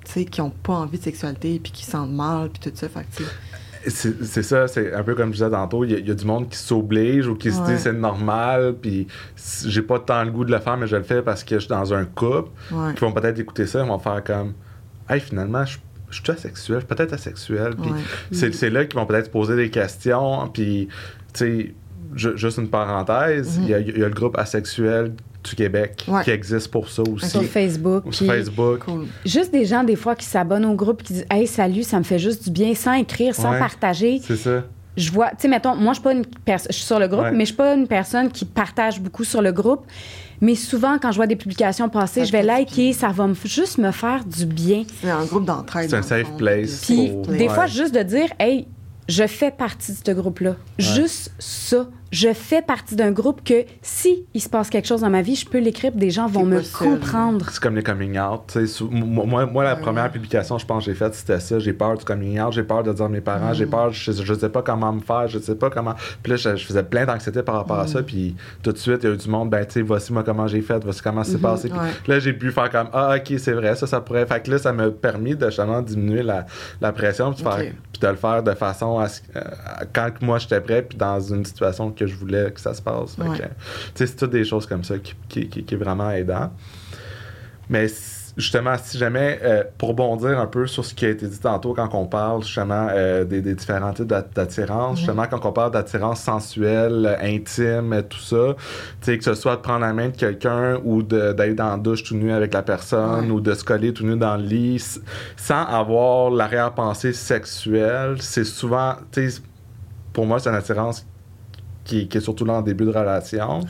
[0.09, 3.01] qui ont pas envie de sexualité puis qui se sentent mal puis tout ça fait
[3.17, 3.23] que
[3.89, 6.15] C'est ça, c'est un peu comme je disais tantôt, il y, a- il y a
[6.15, 9.07] du monde qui s'oblige ou qui se dit c'est normal, puis
[9.65, 11.61] j'ai pas tant le goût de le faire, mais je le fais parce que je
[11.61, 12.95] suis dans un couple, ouais.
[12.95, 14.55] qui vont peut-être écouter ça, ils vont faire comme
[15.09, 15.79] Hey, finalement, je,
[16.11, 18.51] je suis asexuel, je suis peut-être asexuel, puis Ouais.
[18.53, 20.89] c'est là qu'ils vont peut-être se poser des questions, puis
[21.33, 21.75] tu sais,
[22.37, 25.13] juste une parenthèse, il a- il y, a le groupe asexuel
[25.49, 26.05] du Québec.
[26.09, 26.23] Ouais.
[26.25, 27.29] qui existe pour ça aussi.
[27.31, 28.05] Sur Facebook.
[28.07, 28.81] Ou sur puis- Facebook.
[28.85, 31.99] cool Juste des gens, des fois, qui s'abonnent au groupe, qui disent Hey, salut, ça
[31.99, 33.59] me fait juste du bien, sans écrire, sans Ouais.
[33.59, 34.21] partager.
[34.23, 34.65] C'est ça.
[34.97, 37.07] Je vois, tu sais, mettons, moi, je suis pas une personne, je suis sur le
[37.07, 37.31] groupe, Ouais.
[37.33, 39.85] mais je suis pas une personne qui partage beaucoup sur le groupe.
[40.41, 42.93] Mais souvent, quand je vois des publications passer, Ça je vais liker, bien.
[42.93, 44.85] ça va me, juste me faire du bien.
[45.03, 47.49] c'est un groupe d'entraide C'est un safe fond, place de- Puis, Pour- des Ouais.
[47.49, 48.67] fois, juste de dire Hey,
[49.09, 50.57] je fais partie de ce groupe-là.
[50.79, 55.11] Juste ça, je fais partie d'un groupe que si il se passe quelque chose dans
[55.11, 56.89] ma vie, je peux l'écrire, des gens vont me seul.
[56.91, 57.47] comprendre.
[57.51, 58.43] C'est comme les coming out.
[58.47, 59.81] tu sais, sou- Moi, moi, la Ouais.
[59.81, 61.59] première publication, je pense que j'ai faite, c'était ça.
[61.59, 64.13] J'ai peur du coming out, j'ai peur de dire à mes parents, j'ai peur, je,
[64.13, 65.95] je sais pas comment me faire, je sais pas comment.
[66.23, 68.03] Puis là, je, je faisais plein d'anxiété par rapport à ça.
[68.03, 70.23] Puis tout de suite, il y a eu du monde, ben, tu sais, voici moi
[70.23, 71.69] comment j'ai fait, voici comment c'est passé.
[71.69, 71.87] Puis Ouais.
[72.07, 74.27] là, j'ai pu faire comme, ah, ok, c'est vrai, ça, ça pourrait.
[74.27, 76.47] Fait que là, ça m'a permis de justement diminuer la,
[76.81, 77.73] la pression, puis, de faire- Ok.
[77.93, 79.41] puis de le faire de façon à ce euh,
[79.93, 82.83] quand que moi j'étais prêt, puis dans une situation que je voulais que ça se
[82.83, 83.17] passe.
[83.19, 83.37] Ouais.
[83.95, 86.53] c'est toutes des choses comme ça qui, qui, qui, qui est vraiment aidant.
[87.69, 87.89] Mais
[88.37, 91.73] justement, si jamais, euh, pour bondir un peu sur ce qui a été dit tantôt
[91.75, 95.73] quand on parle justement euh, des, des différents types d'at- d'attirance, justement quand on parle
[95.73, 98.55] d'attirance sensuelle, intime, tout ça,
[99.05, 102.15] que ce soit de prendre la main de quelqu'un ou d'aller dans la douche tout
[102.15, 105.01] nu avec la personne ou de se coller tout nu dans le lit
[105.37, 108.95] sans avoir l'arrière-pensée sexuelle, c'est souvent,
[110.13, 111.05] pour moi, c'est une attirance
[111.87, 113.61] qui, qui est surtout là en début de relation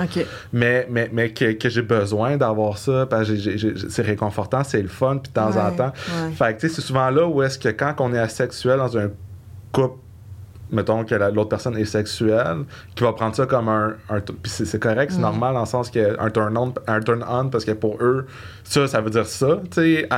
[0.52, 4.88] mais, mais, mais que, que j'ai besoin d'avoir ça, parce que c'est réconfortant, c'est le
[4.88, 5.92] fun, puis de temps en temps.
[5.92, 6.32] ouais.
[6.32, 8.96] Fait que, tu sais, c'est souvent là où est-ce que quand on est asexuel dans
[8.98, 9.10] un
[9.72, 9.98] couple,
[10.70, 12.64] mettons que la- l'autre personne est sexuelle,
[12.94, 13.94] qui va prendre ça comme un.
[14.42, 15.22] puis c'est correct, c'est Mm.
[15.22, 18.26] normal dans le sens que un turn on, un turn on, parce que pour eux,
[18.64, 19.60] ça, ça veut dire ça.
[19.70, 20.08] Tu sais,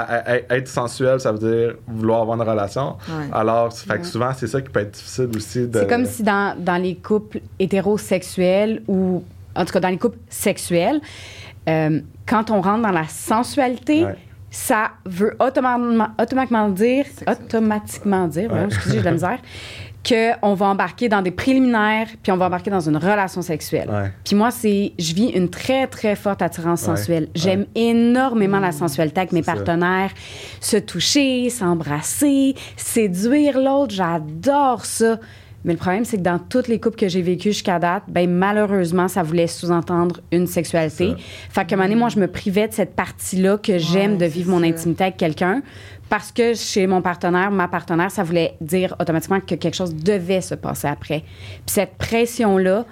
[0.51, 2.97] être sensuel, ça veut dire vouloir avoir une relation.
[3.09, 3.27] Ouais.
[3.33, 5.79] Alors, fait que souvent, c'est ça qui peut être difficile aussi de.
[5.81, 9.23] C'est comme si dans, dans les couples hétérosexuels ou,
[9.55, 11.01] en tout cas, dans les couples sexuels,
[11.69, 14.17] euh, quand on rentre dans la sensualité, Ouais.
[14.51, 19.39] ça veut automatiquement, automatiquement dire, automatiquement dire, ouais, excusez, j'ai de la misère,
[20.09, 23.89] qu'on va embarquer dans des préliminaires, puis on va embarquer dans une relation sexuelle.
[23.91, 24.13] Ouais.
[24.25, 27.29] Puis moi, c'est, je vis une très, très forte attirance Ouais, sensuelle.
[27.35, 29.55] J'aime énormément la sensualité avec mes ça.
[29.55, 30.11] partenaires.
[30.61, 35.19] Se toucher, s'embrasser, séduire l'autre, j'adore ça.
[35.65, 38.31] Mais le problème, c'est que dans toutes les couples que j'ai vécues jusqu'à date, ben
[38.31, 41.15] malheureusement, ça voulait sous-entendre une sexualité.
[41.51, 44.25] Fait qu'à un moment donné, moi, je me privais de cette partie-là que j'aime de
[44.25, 44.67] vivre mon ça.
[44.67, 45.63] intimité avec quelqu'un
[46.09, 50.41] parce que chez mon partenaire, ma partenaire, ça voulait dire automatiquement que quelque chose devait
[50.41, 51.21] se passer après.
[51.21, 52.87] Puis cette pression-là,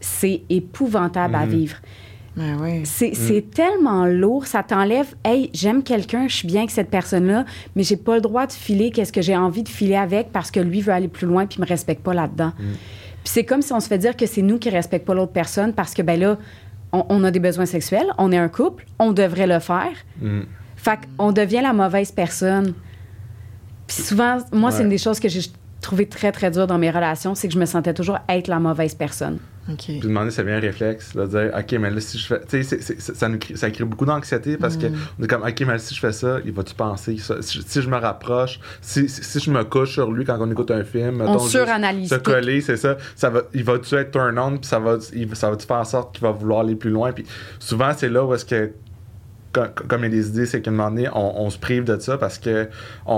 [0.00, 1.76] c'est épouvantable à vivre.
[2.36, 2.82] Ben oui.
[2.84, 5.12] C'est c'est tellement lourd, ça t'enlève.
[5.24, 8.52] Hey, j'aime quelqu'un, je suis bien avec cette personne-là, mais j'ai pas le droit de
[8.52, 11.46] filer qu'est-ce que j'ai envie de filer avec parce que lui veut aller plus loin
[11.46, 12.52] puis me respecte pas là-dedans.
[12.56, 15.32] Puis c'est comme si on se fait dire que c'est nous qui respectons pas l'autre
[15.32, 16.38] personne parce que ben là,
[16.92, 19.92] on, on a des besoins sexuels, on est un couple, on devrait le faire.
[20.88, 20.98] Mm.
[21.00, 22.74] Fait qu'on devient la mauvaise personne.
[23.86, 25.40] Puis souvent, moi, c'est une des choses que j'ai
[25.80, 28.58] trouvé très, très dur dans mes relations, c'est que je me sentais toujours être la
[28.58, 29.38] mauvaise personne.
[29.70, 29.76] OK.
[29.84, 32.40] Puis demander, ça vient un réflexe, là, de dire, OK, mais là, si je fais.
[32.48, 34.86] Tu sais, ça, nous crée- ça crée beaucoup d'anxiété parce que
[35.18, 37.40] on est comme, OK, mais là, si je fais ça, il va-tu penser que ça-
[37.42, 40.50] si, si je me rapproche, si, si, si je me couche sur lui quand on
[40.50, 42.96] écoute un film, juste suranalyse Se coller, c'est ça.
[43.14, 45.84] ça va, il va-tu être turn on, puis ça va, il, ça va-tu faire en
[45.84, 47.12] sorte qu'il va vouloir aller plus loin.
[47.12, 47.26] Puis
[47.58, 48.72] souvent, c'est là où est-ce que.
[49.52, 52.18] Comme, comme des idées, c'est qu'à un moment donné, on, on se prive de ça
[52.18, 52.68] parce que
[53.06, 53.14] on,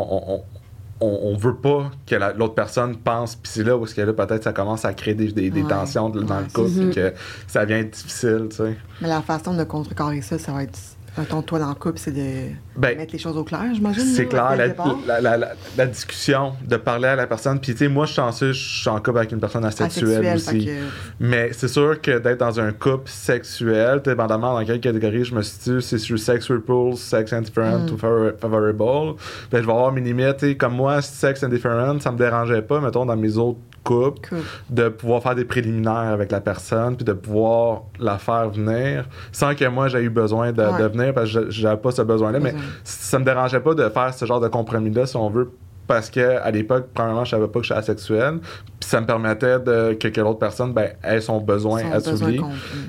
[1.01, 4.12] on, on- veut pas que la- l'autre personne pense, puis c'est là où que là,
[4.12, 5.68] peut-être ça commence à créer des, des, des Ouais.
[5.68, 7.12] tensions dans Ouais, le couple, c'est puis que
[7.49, 8.76] ça devient difficile, tu sais.
[9.01, 10.78] Mais la façon de contrecarrer ça, ça va être.
[11.18, 14.04] Mettons, toi, dans le couple, c'est de Ben, mettre les choses au clair, j'imagine.
[14.04, 14.96] C'est clair, la, départ.
[15.06, 17.58] la, la, la- la discussion, de parler à la personne.
[17.60, 20.24] Puis, tu sais, moi, je suis chanceux, je suis en couple avec une personne asexuelle
[20.26, 20.66] Asexuel, aussi.
[20.66, 20.70] que-
[21.18, 25.42] Mais c'est sûr que d'être dans un couple sexuel, dépendamment dans quelle catégorie je me
[25.42, 27.92] situe, si je suis sex repulse, sex indifferent Mm.
[27.92, 29.14] ou favor- favorable,
[29.50, 30.56] ben, je vais avoir mes limites.
[30.58, 34.38] Comme moi, sex indifferent, ça me dérangeait pas, mettons, dans mes autres couples, Cool.
[34.68, 39.54] de pouvoir faire des préliminaires avec la personne, puis de pouvoir la faire venir sans
[39.54, 40.82] que moi j'ai eu besoin de, Ouais.
[40.82, 42.40] de venir parce que je- j'avais pas ce besoin-là.
[42.40, 42.54] Mais.
[42.84, 45.50] Ça me dérangeait pas de faire ce genre de compromis-là, si on veut,
[45.86, 48.38] parce que à l'époque, premièrement, je savais pas que j'étais asexuel,
[48.78, 52.40] puis ça me permettait de, que, que l'autre personne ben, ait son besoin Son assouvi,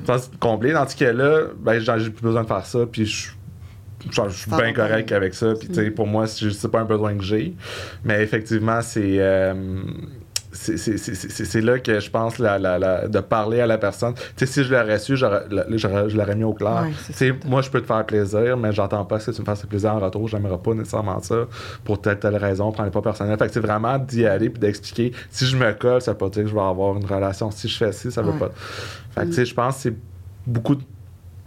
[0.05, 0.73] besoin comblé.
[0.73, 3.31] Tandis que là, ben, j'ai plus besoin de faire ça, puis je
[4.09, 5.53] je je suis bien correct avec ça.
[5.53, 7.53] Puis, pour moi, c'est c'est pas un besoin que j'ai.
[8.03, 9.17] Mais effectivement, c'est.
[9.19, 9.53] euh,
[10.51, 13.67] c'est- c'est- c'est c'est- c'est là que je pense la, la- la- de parler à
[13.67, 14.13] la personne.
[14.13, 16.83] Tu sais, si je l'aurais su, je l'aurais mis au clair.
[16.83, 19.45] Ouais, tu sais, moi, je peux te faire plaisir, mais j'entends pas que tu me
[19.45, 20.27] fasses plaisir en retour.
[20.27, 21.35] J'aimerais pas nécessairement ça
[21.83, 22.71] pour telle, telle raison.
[22.71, 23.37] Prends pas personnel.
[23.37, 25.11] Fait que c'est vraiment d'y aller puis d'expliquer.
[25.29, 27.49] Si je me colle, ça veut pas dire que je vais avoir une relation.
[27.51, 28.39] Si je fais ci, ça veut Ouais.
[28.39, 28.51] pas.
[29.15, 29.95] Fait que, tu sais, je pense que c'est
[30.47, 30.75] beaucoup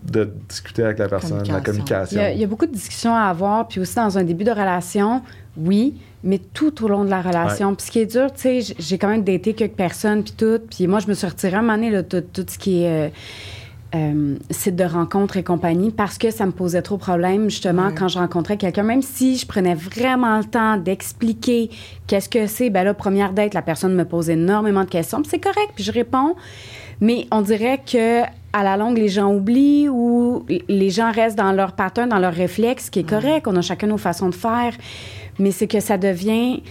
[0.02, 1.62] de discuter avec la personne, la Communication.
[1.62, 2.20] Il communication.
[2.20, 4.44] y, a, il y a beaucoup de discussions à avoir, puis aussi dans un début
[4.44, 5.22] de relation,
[5.56, 5.94] oui,
[6.24, 7.74] mais tout au long de la relation.
[7.74, 10.58] Puis ce qui est dur, tu sais, j'ai quand même daté quelques personnes, puis tout,
[10.70, 12.82] puis moi, je me suis retirée à un moment donné, là, tout, tout ce qui
[12.82, 13.06] est...
[13.06, 13.08] euh,
[13.94, 17.86] euh, sites de rencontres et compagnie parce que ça me posait trop de problèmes, justement,
[17.86, 17.94] Ouais.
[17.96, 18.82] quand je rencontrais quelqu'un.
[18.82, 21.70] Même si je prenais vraiment le temps d'expliquer
[22.08, 25.30] qu'est-ce que c'est, ben là, première date, la personne me pose énormément de questions, puis
[25.30, 26.34] c'est correct, puis je réponds.
[27.00, 28.22] Mais on dirait que
[28.52, 32.32] à la longue, les gens oublient ou les gens restent dans leur pattern, dans leur
[32.34, 33.46] réflexe, ce qui est correct.
[33.46, 34.74] On a chacun nos façons de faire.
[35.38, 36.62] Mais c'est que ça devient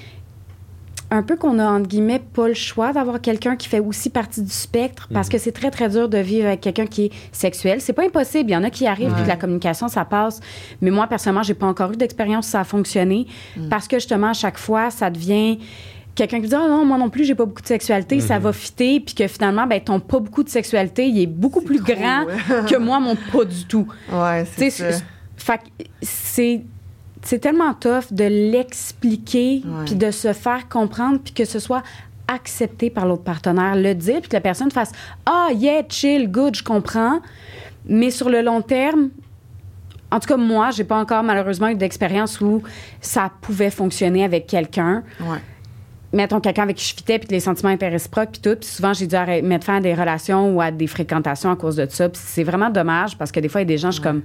[1.13, 4.41] un peu qu'on a, entre guillemets, pas le choix d'avoir quelqu'un qui fait aussi partie
[4.41, 7.81] du spectre parce que c'est très, très dur de vivre avec quelqu'un qui est sexuel.
[7.81, 8.49] C'est pas impossible.
[8.49, 10.39] Il y en a qui arrivent, puis de la communication, ça passe.
[10.81, 13.27] Mais moi, personnellement, j'ai pas encore eu d'expérience où ça a fonctionné
[13.69, 15.59] parce que justement, à chaque fois, ça devient
[16.15, 18.53] quelqu'un qui dit ah non moi non plus j'ai pas beaucoup de sexualité ça va
[18.53, 21.91] fitter puis que finalement ben ton pas beaucoup de sexualité il est beaucoup plus trop,
[21.95, 22.69] grand ouais.
[22.69, 24.91] que moi mon pas du tout Ouais, c'est ça.
[25.35, 26.61] fait que c'est
[27.23, 31.83] c'est tellement tough de l'expliquer puis de se faire comprendre puis que ce soit
[32.27, 34.91] accepté par l'autre partenaire, le dire puis que la personne fasse
[35.25, 37.21] ah yeah chill good je comprends,
[37.85, 39.09] mais sur le long terme
[40.13, 42.61] en tout cas, moi, j'ai pas encore malheureusement eu d'expérience où
[43.01, 45.01] ça pouvait fonctionner avec quelqu'un.
[45.19, 45.39] Ouais.
[46.13, 48.55] Mettons quelqu'un avec qui je fitais puis les sentiments étaient réciproques puis tout.
[48.55, 51.77] Puis souvent, j'ai dû mettre fin à des relations ou à des fréquentations à cause
[51.77, 52.09] de ça.
[52.09, 54.03] Puis c'est vraiment dommage parce que des fois, il y a des gens, je suis
[54.03, 54.21] comme,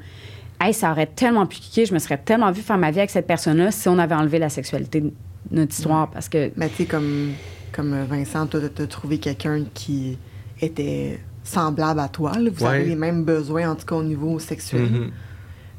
[0.60, 3.10] hey, ça aurait tellement pu cliquer, je me serais tellement vu faire ma vie avec
[3.10, 5.12] cette personne-là si on avait enlevé la sexualité de
[5.50, 6.10] notre histoire.
[6.10, 7.32] Parce que Mais tu sais, comme,
[7.72, 10.18] comme Vincent, toi, t'as trouvé quelqu'un qui
[10.60, 12.32] était semblable à toi.
[12.38, 12.50] là.
[12.52, 12.70] Vous Ouais.
[12.76, 14.82] avez les mêmes besoins, en tout cas au niveau sexuel.
[14.90, 15.10] Mhm.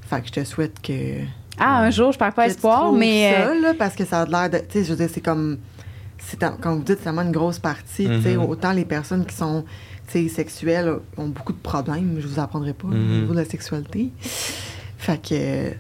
[0.01, 1.21] Fait que je te souhaite que.
[1.59, 4.25] ah, un jour, je perds pas espoir, mais ça, euh, là, parce que ça a
[4.25, 4.57] l'air de.
[4.59, 5.57] Tu sais, je veux dire, c'est comme.
[6.61, 8.05] Comme vous dites, c'est vraiment une grosse partie.
[8.07, 8.43] tu sais, Mhm.
[8.45, 9.63] Autant les personnes qui sont
[10.11, 12.17] tu sais, sexuelles ont beaucoup de problèmes.
[12.19, 13.21] Je vous apprendrai pas au Mhm.
[13.21, 14.09] niveau de la sexualité.
[14.99, 15.69] Fait que.
[15.71, 15.75] Tu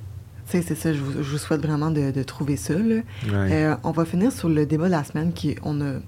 [0.57, 2.73] sais, c'est ça, je vous, je vous souhaite vraiment de, de trouver ça.
[2.73, 2.95] Là.
[2.95, 3.03] Ouais.
[3.31, 5.99] Euh, on va finir sur le débat de la semaine qui on a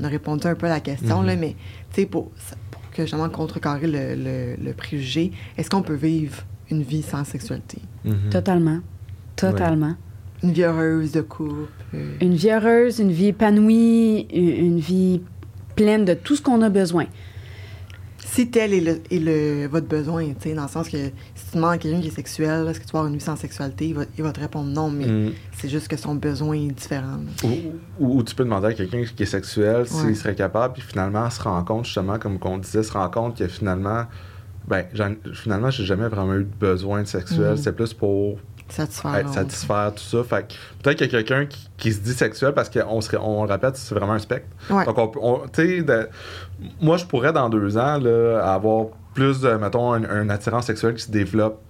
[0.00, 1.26] on a répondu un peu à la question Mhm.
[1.28, 1.54] là, mais
[1.92, 2.32] tu sais pour,
[2.72, 6.42] pour que justement contrecarrer le, le, le préjugé, est-ce qu'on peut vivre
[6.72, 8.30] une vie sans sexualité, Mhm.
[8.30, 8.80] totalement.
[9.36, 9.94] Totalement.
[10.42, 15.20] une vie heureuse de couple euh, Une vie heureuse, une vie épanouie, une une vie
[15.76, 17.06] pleine de tout ce qu'on a besoin.
[18.18, 20.96] Si tel est, le, est le, votre besoin, tu sais, dans le sens que
[21.54, 23.88] demandes à quelqu'un qui est sexuel, est-ce que tu vas avoir une vie sans sexualité,
[23.88, 25.32] il va, il va te répondre non, mais Mhm.
[25.56, 27.18] c'est juste que son besoin est différent.
[27.44, 27.48] Ou,
[27.98, 30.14] ou- ou tu peux demander à quelqu'un qui est sexuel s'il Ouais.
[30.14, 33.46] serait capable, puis finalement, se rend compte, justement, comme on disait, se rend compte que
[33.48, 34.04] finalement,
[34.68, 34.84] ben,
[35.34, 37.50] finalement, j'ai jamais vraiment eu de besoin de sexuel.
[37.52, 37.56] Mhm.
[37.58, 38.38] C'est plus pour
[38.68, 39.14] Satisfaire.
[39.16, 40.24] être satisfaire, tout ça.
[40.24, 43.14] Fait que peut-être qu'il y a quelqu'un qui, qui se dit sexuel parce qu'on se,
[43.16, 44.48] on le répète, c'est vraiment un spectre.
[44.70, 44.86] Ouais.
[44.86, 46.08] Donc, on, on- tu sais, de-
[46.80, 50.94] moi, je pourrais, dans deux ans, là, avoir plus de, mettons, un, un attirance sexuelle
[50.94, 51.60] qui se développe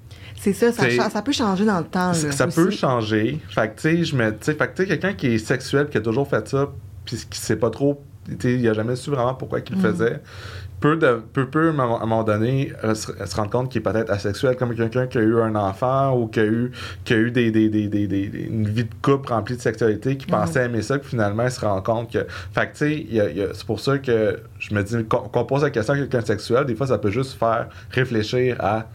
[0.40, 2.12] C'est ça, ça, peut changer dans le temps.
[2.14, 2.56] ça là, ça aussi.
[2.56, 3.40] peut changer.
[3.50, 4.32] Fait que, tu sais, je me.
[4.40, 6.68] Fait que, quelqu'un qui est sexuel, qui a toujours fait ça,
[7.04, 8.02] puis qui sait pas trop.
[8.26, 9.92] Tu sais, il a jamais su vraiment pourquoi qu'il le Mm.
[9.92, 10.22] faisait.
[10.80, 11.72] Peut, de, peut, peut, à un
[12.06, 15.22] moment- donné, euh, se, se rendre compte qu'il est peut-être asexuel, comme quelqu'un qui a
[15.22, 16.72] eu un enfant ou qui a eu,
[17.04, 20.26] qui a eu des, des, des, des, une vie de couple remplie de sexualité, qui
[20.26, 20.30] Mm.
[20.30, 22.26] pensait aimer ça, puis finalement, il se rend compte que.
[22.52, 25.94] Fait que, tu sais, c'est pour ça que je me dis, qu'on pose la question
[25.94, 28.86] à quelqu'un de sexuel, des fois, ça peut juste faire réfléchir à.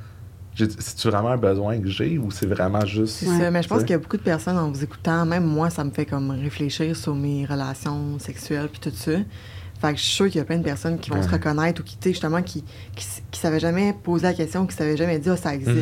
[0.55, 3.15] C'est-tu vraiment un besoin que j'ai ou c'est vraiment juste.
[3.19, 3.39] C'est Ouais.
[3.39, 5.69] ça, mais je pense qu'il y a beaucoup de personnes en vous écoutant, même moi,
[5.69, 9.11] ça me fait comme réfléchir sur mes relations sexuelles puis tout ça.
[9.81, 11.23] Fait que je suis sûre qu'il y a plein de personnes qui vont Ouais.
[11.23, 12.63] se reconnaître ou qui, justement, qui,
[12.95, 15.77] qui, qui savaient jamais poser la question, qui savaient jamais dire, ah, ça existe.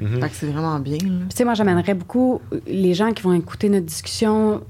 [0.00, 0.20] Mhm.
[0.20, 3.68] Fait que c'est vraiment bien, tu sais, moi, j'amènerais beaucoup les gens qui vont écouter
[3.68, 4.62] notre discussion,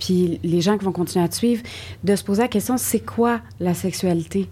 [0.00, 1.62] puis les gens qui vont continuer à te suivre,
[2.02, 4.48] de se poser la question c'est quoi la sexualité?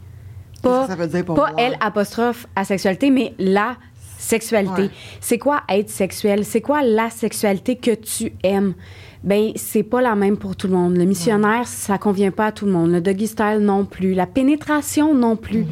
[0.63, 1.61] Pas, que ça veut dire pour pas moi?
[1.61, 3.77] elle apostrophe à sexualité, mais la
[4.19, 4.83] sexualité.
[4.83, 4.91] Ouais.
[5.21, 6.45] C'est quoi être sexuel?
[6.45, 8.75] C'est quoi la sexualité que tu aimes?
[9.23, 10.97] Ben, c'est pas la même pour tout le monde.
[10.97, 12.91] Le missionnaire, ça convient pas à tout le monde.
[12.91, 14.15] Le doggy style non plus.
[14.15, 15.67] La pénétration non plus.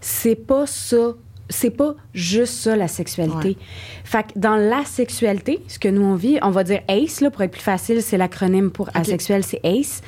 [0.00, 1.14] C'est pas ça.
[1.48, 3.48] C'est pas juste ça, la sexualité.
[3.50, 3.56] Ouais.
[4.02, 7.30] Fait que dans la sexualité, ce que nous on vit, on va dire ACE, là,
[7.30, 10.02] pour être plus facile, c'est l'acronyme pour asexuel, c'est ACE.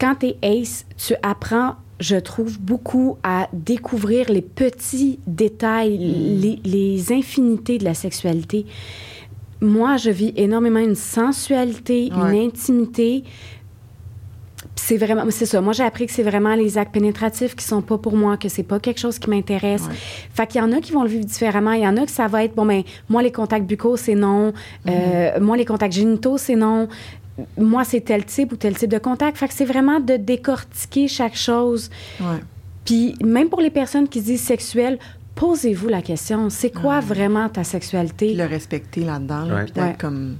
[0.00, 6.60] Quand tu es ACE, tu apprends, je trouve, beaucoup à découvrir les petits détails, les,
[6.64, 8.64] les infinités de la sexualité.
[9.60, 12.36] Moi, je vis énormément une sensualité, Ouais.
[12.36, 13.24] une intimité.
[14.74, 15.60] C'est vraiment, c'est ça.
[15.60, 18.48] Moi, j'ai appris que c'est vraiment les actes pénétratifs qui sont pas pour moi, que
[18.48, 19.82] c'est pas quelque chose qui m'intéresse.
[19.82, 19.94] Ouais.
[20.32, 21.72] Fait qu'il y en a qui vont le vivre différemment.
[21.72, 24.14] Il y en a que ça va être, bon, ben, moi, les contacts buccaux, c'est
[24.14, 24.52] non.
[24.88, 26.88] Euh, moi, les contacts génitaux, c'est non.
[27.56, 29.36] Moi, c'est tel type ou tel type de contact.
[29.36, 31.90] Fait que c'est vraiment de décortiquer chaque chose.
[32.20, 32.38] Ouais.
[32.84, 34.98] Puis même pour les personnes qui se disent sexuelles,
[35.38, 37.00] posez-vous la question, c'est quoi Ouais.
[37.00, 38.34] vraiment ta Puis sexualité?
[38.34, 39.64] le respecter là-dedans, là, Ouais.
[39.64, 39.96] puis d'être Ouais.
[39.98, 40.36] comme...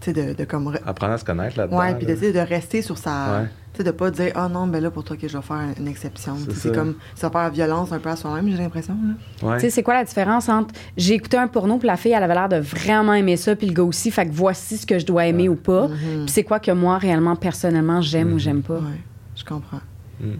[0.00, 0.68] tu sais, de, de comme.
[0.68, 1.78] re- Apprendre à se connaître là-dedans.
[1.78, 3.40] Ouais, puis d'essayer de rester sur sa.
[3.42, 3.48] Ouais.
[3.72, 5.62] Tu sais, de pas dire, ah non, ben là, pour toi, que je vais faire
[5.78, 6.36] une exception.
[6.54, 8.94] C'est comme, ça faire violence un peu à soi-même, j'ai l'impression.
[9.42, 9.48] là.
[9.48, 9.54] Ouais.
[9.56, 12.22] Tu sais, c'est quoi la différence entre j'ai écouté un porno puis la fille, elle
[12.22, 14.98] avait l'air de vraiment aimer ça, puis le gars aussi, fait que voici ce que
[14.98, 15.88] je dois aimer ou pas.
[15.88, 15.94] Mhm.
[16.24, 18.74] Puis c'est quoi que moi, réellement, personnellement, j'aime ou j'aime pas.
[18.74, 19.00] Ouais,
[19.36, 19.80] je comprends.
[20.20, 20.32] Mm.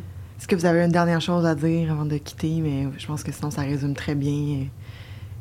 [0.43, 2.59] Est-ce que vous avez une dernière chose à dire avant de quitter?
[2.61, 4.67] Mais je pense que sinon, ça résume très bien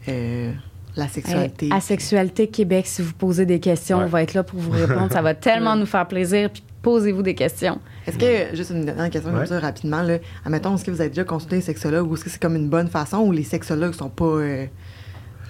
[0.07, 0.53] euh,
[0.95, 1.65] la sexualité.
[1.65, 4.03] Hey, Asexualité Québec, si vous posez des questions, Ouais.
[4.03, 5.11] on va être là pour vous répondre.
[5.11, 6.51] ça va tellement nous faire plaisir.
[6.51, 7.79] Puis posez-vous des questions.
[8.05, 9.47] Est-ce que, juste une dernière question comme Ouais.
[9.47, 12.29] ça, rapidement, là, admettons, est-ce que vous avez déjà consulté un sexologue ou est-ce que
[12.29, 14.25] c'est comme une bonne façon ou les sexologues sont pas.
[14.25, 14.67] Euh,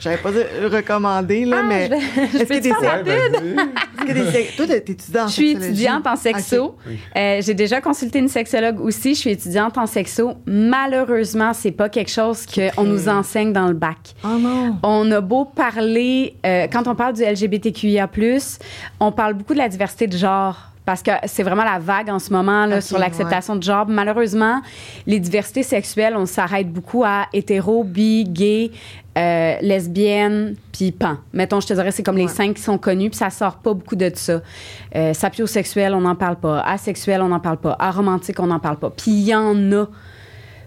[0.01, 1.85] J'avais pas dit recommandés, là, Ah, mais.
[1.85, 2.01] je vais-
[2.33, 2.43] je est-ce
[4.51, 6.75] que Toi, t'es t'es étudiant en Je suis étudiante en sexo.
[7.15, 9.13] Euh, J'ai déjà consulté une sexologue aussi.
[9.13, 10.33] Je suis étudiante en sexo.
[10.47, 14.15] Malheureusement, c'est pas quelque chose qu'on nous enseigne dans le bac.
[14.23, 14.77] Oh non!
[14.81, 18.09] On a beau parler, euh, quand on parle du LGBTQIA,
[18.99, 20.70] on parle beaucoup de la diversité de genre.
[20.85, 23.85] Parce que c'est vraiment la vague en ce moment là, sur l'acceptation de genre.
[23.87, 24.61] Malheureusement,
[25.05, 28.71] les diversités sexuelles, on s'arrête beaucoup à hétéro, bi, gay,
[29.17, 31.17] euh, lesbienne, puis pan.
[31.33, 33.73] Mettons, je te dirais, c'est comme les cinq qui sont connus, puis ça sort pas
[33.73, 34.41] beaucoup de ça.
[34.95, 36.61] Euh, sapiosexuel, on n'en parle pas.
[36.61, 37.75] Asexuel, on n'en parle pas.
[37.77, 38.89] Aromantique, on n'en parle pas.
[38.89, 39.85] Puis il y en a.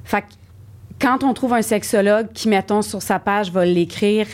[0.04, 0.26] Fait que
[1.00, 4.26] quand on trouve un sexologue qui, mettons, sur sa page, va l'écrire,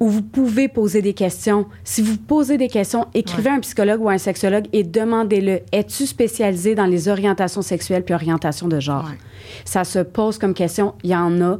[0.00, 1.66] où vous pouvez poser des questions.
[1.84, 5.60] Si vous posez des questions, écrivez à un psychologue ou à un sexologue et demandez-le.
[5.72, 9.04] Es-tu spécialisé dans les orientations sexuelles puis orientations de genre?
[9.04, 9.18] Ouais.
[9.64, 10.94] Ça se pose comme question.
[11.02, 11.58] Il y en a.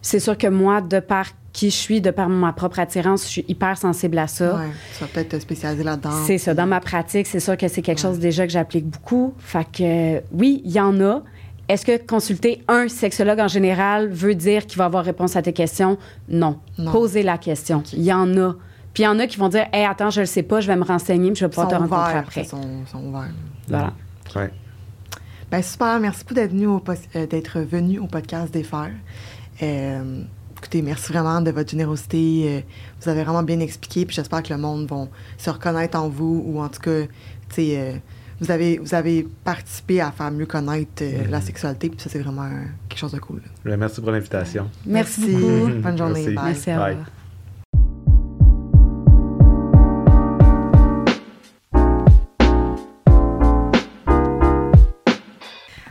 [0.00, 3.28] C'est sûr que moi, de par qui je suis, de par ma propre attirance, je
[3.28, 4.56] suis hyper sensible à ça.
[4.56, 6.10] Ouais, tu vas peut-être te spécialiser là-dedans.
[6.24, 6.54] C'est ça.
[6.54, 9.34] Dans ma pratique, c'est sûr que c'est quelque chose déjà que j'applique beaucoup.
[9.38, 11.22] Fait que euh, oui, il y en a.
[11.68, 15.52] Est-ce que consulter un sexologue en général veut dire qu'il va avoir réponse à tes
[15.52, 15.98] questions?
[16.28, 16.58] Non.
[16.78, 16.92] Non.
[16.92, 17.82] Posez la question.
[17.92, 18.54] Il y en a.
[18.94, 20.66] Puis il y en a qui vont dire Hey, attends, je le sais pas, je
[20.66, 22.16] vais me renseigner, puis je vais pouvoir te rencontrer ouverts.
[22.16, 22.40] après.
[22.42, 23.28] Ils sont, sont ouverts.
[23.68, 23.92] Voilà.
[24.34, 24.50] Ouais.
[25.50, 28.90] Ben super, merci beaucoup d'être venu au, pos- euh, d'être venu au podcast des Fers.
[29.62, 30.22] Euh,
[30.58, 32.44] écoutez, merci vraiment de votre générosité.
[32.46, 32.60] Euh,
[33.00, 35.06] vous avez vraiment bien expliqué, puis j'espère que le monde va
[35.38, 37.08] se reconnaître en vous, ou en tout cas, tu
[37.54, 37.92] sais, euh,
[38.40, 42.20] vous avez, vous avez participé à faire mieux connaître euh, la sexualité, puis ça, c'est
[42.20, 43.42] vraiment euh, quelque chose de cool.
[43.64, 44.70] Ben, Merci pour l'invitation.
[44.86, 45.80] Merci beaucoup.
[45.82, 46.28] Bonne journée.
[46.28, 46.34] Merci.
[46.34, 46.44] Bye.
[46.44, 46.74] Merci, Bye.
[46.90, 47.17] revoir.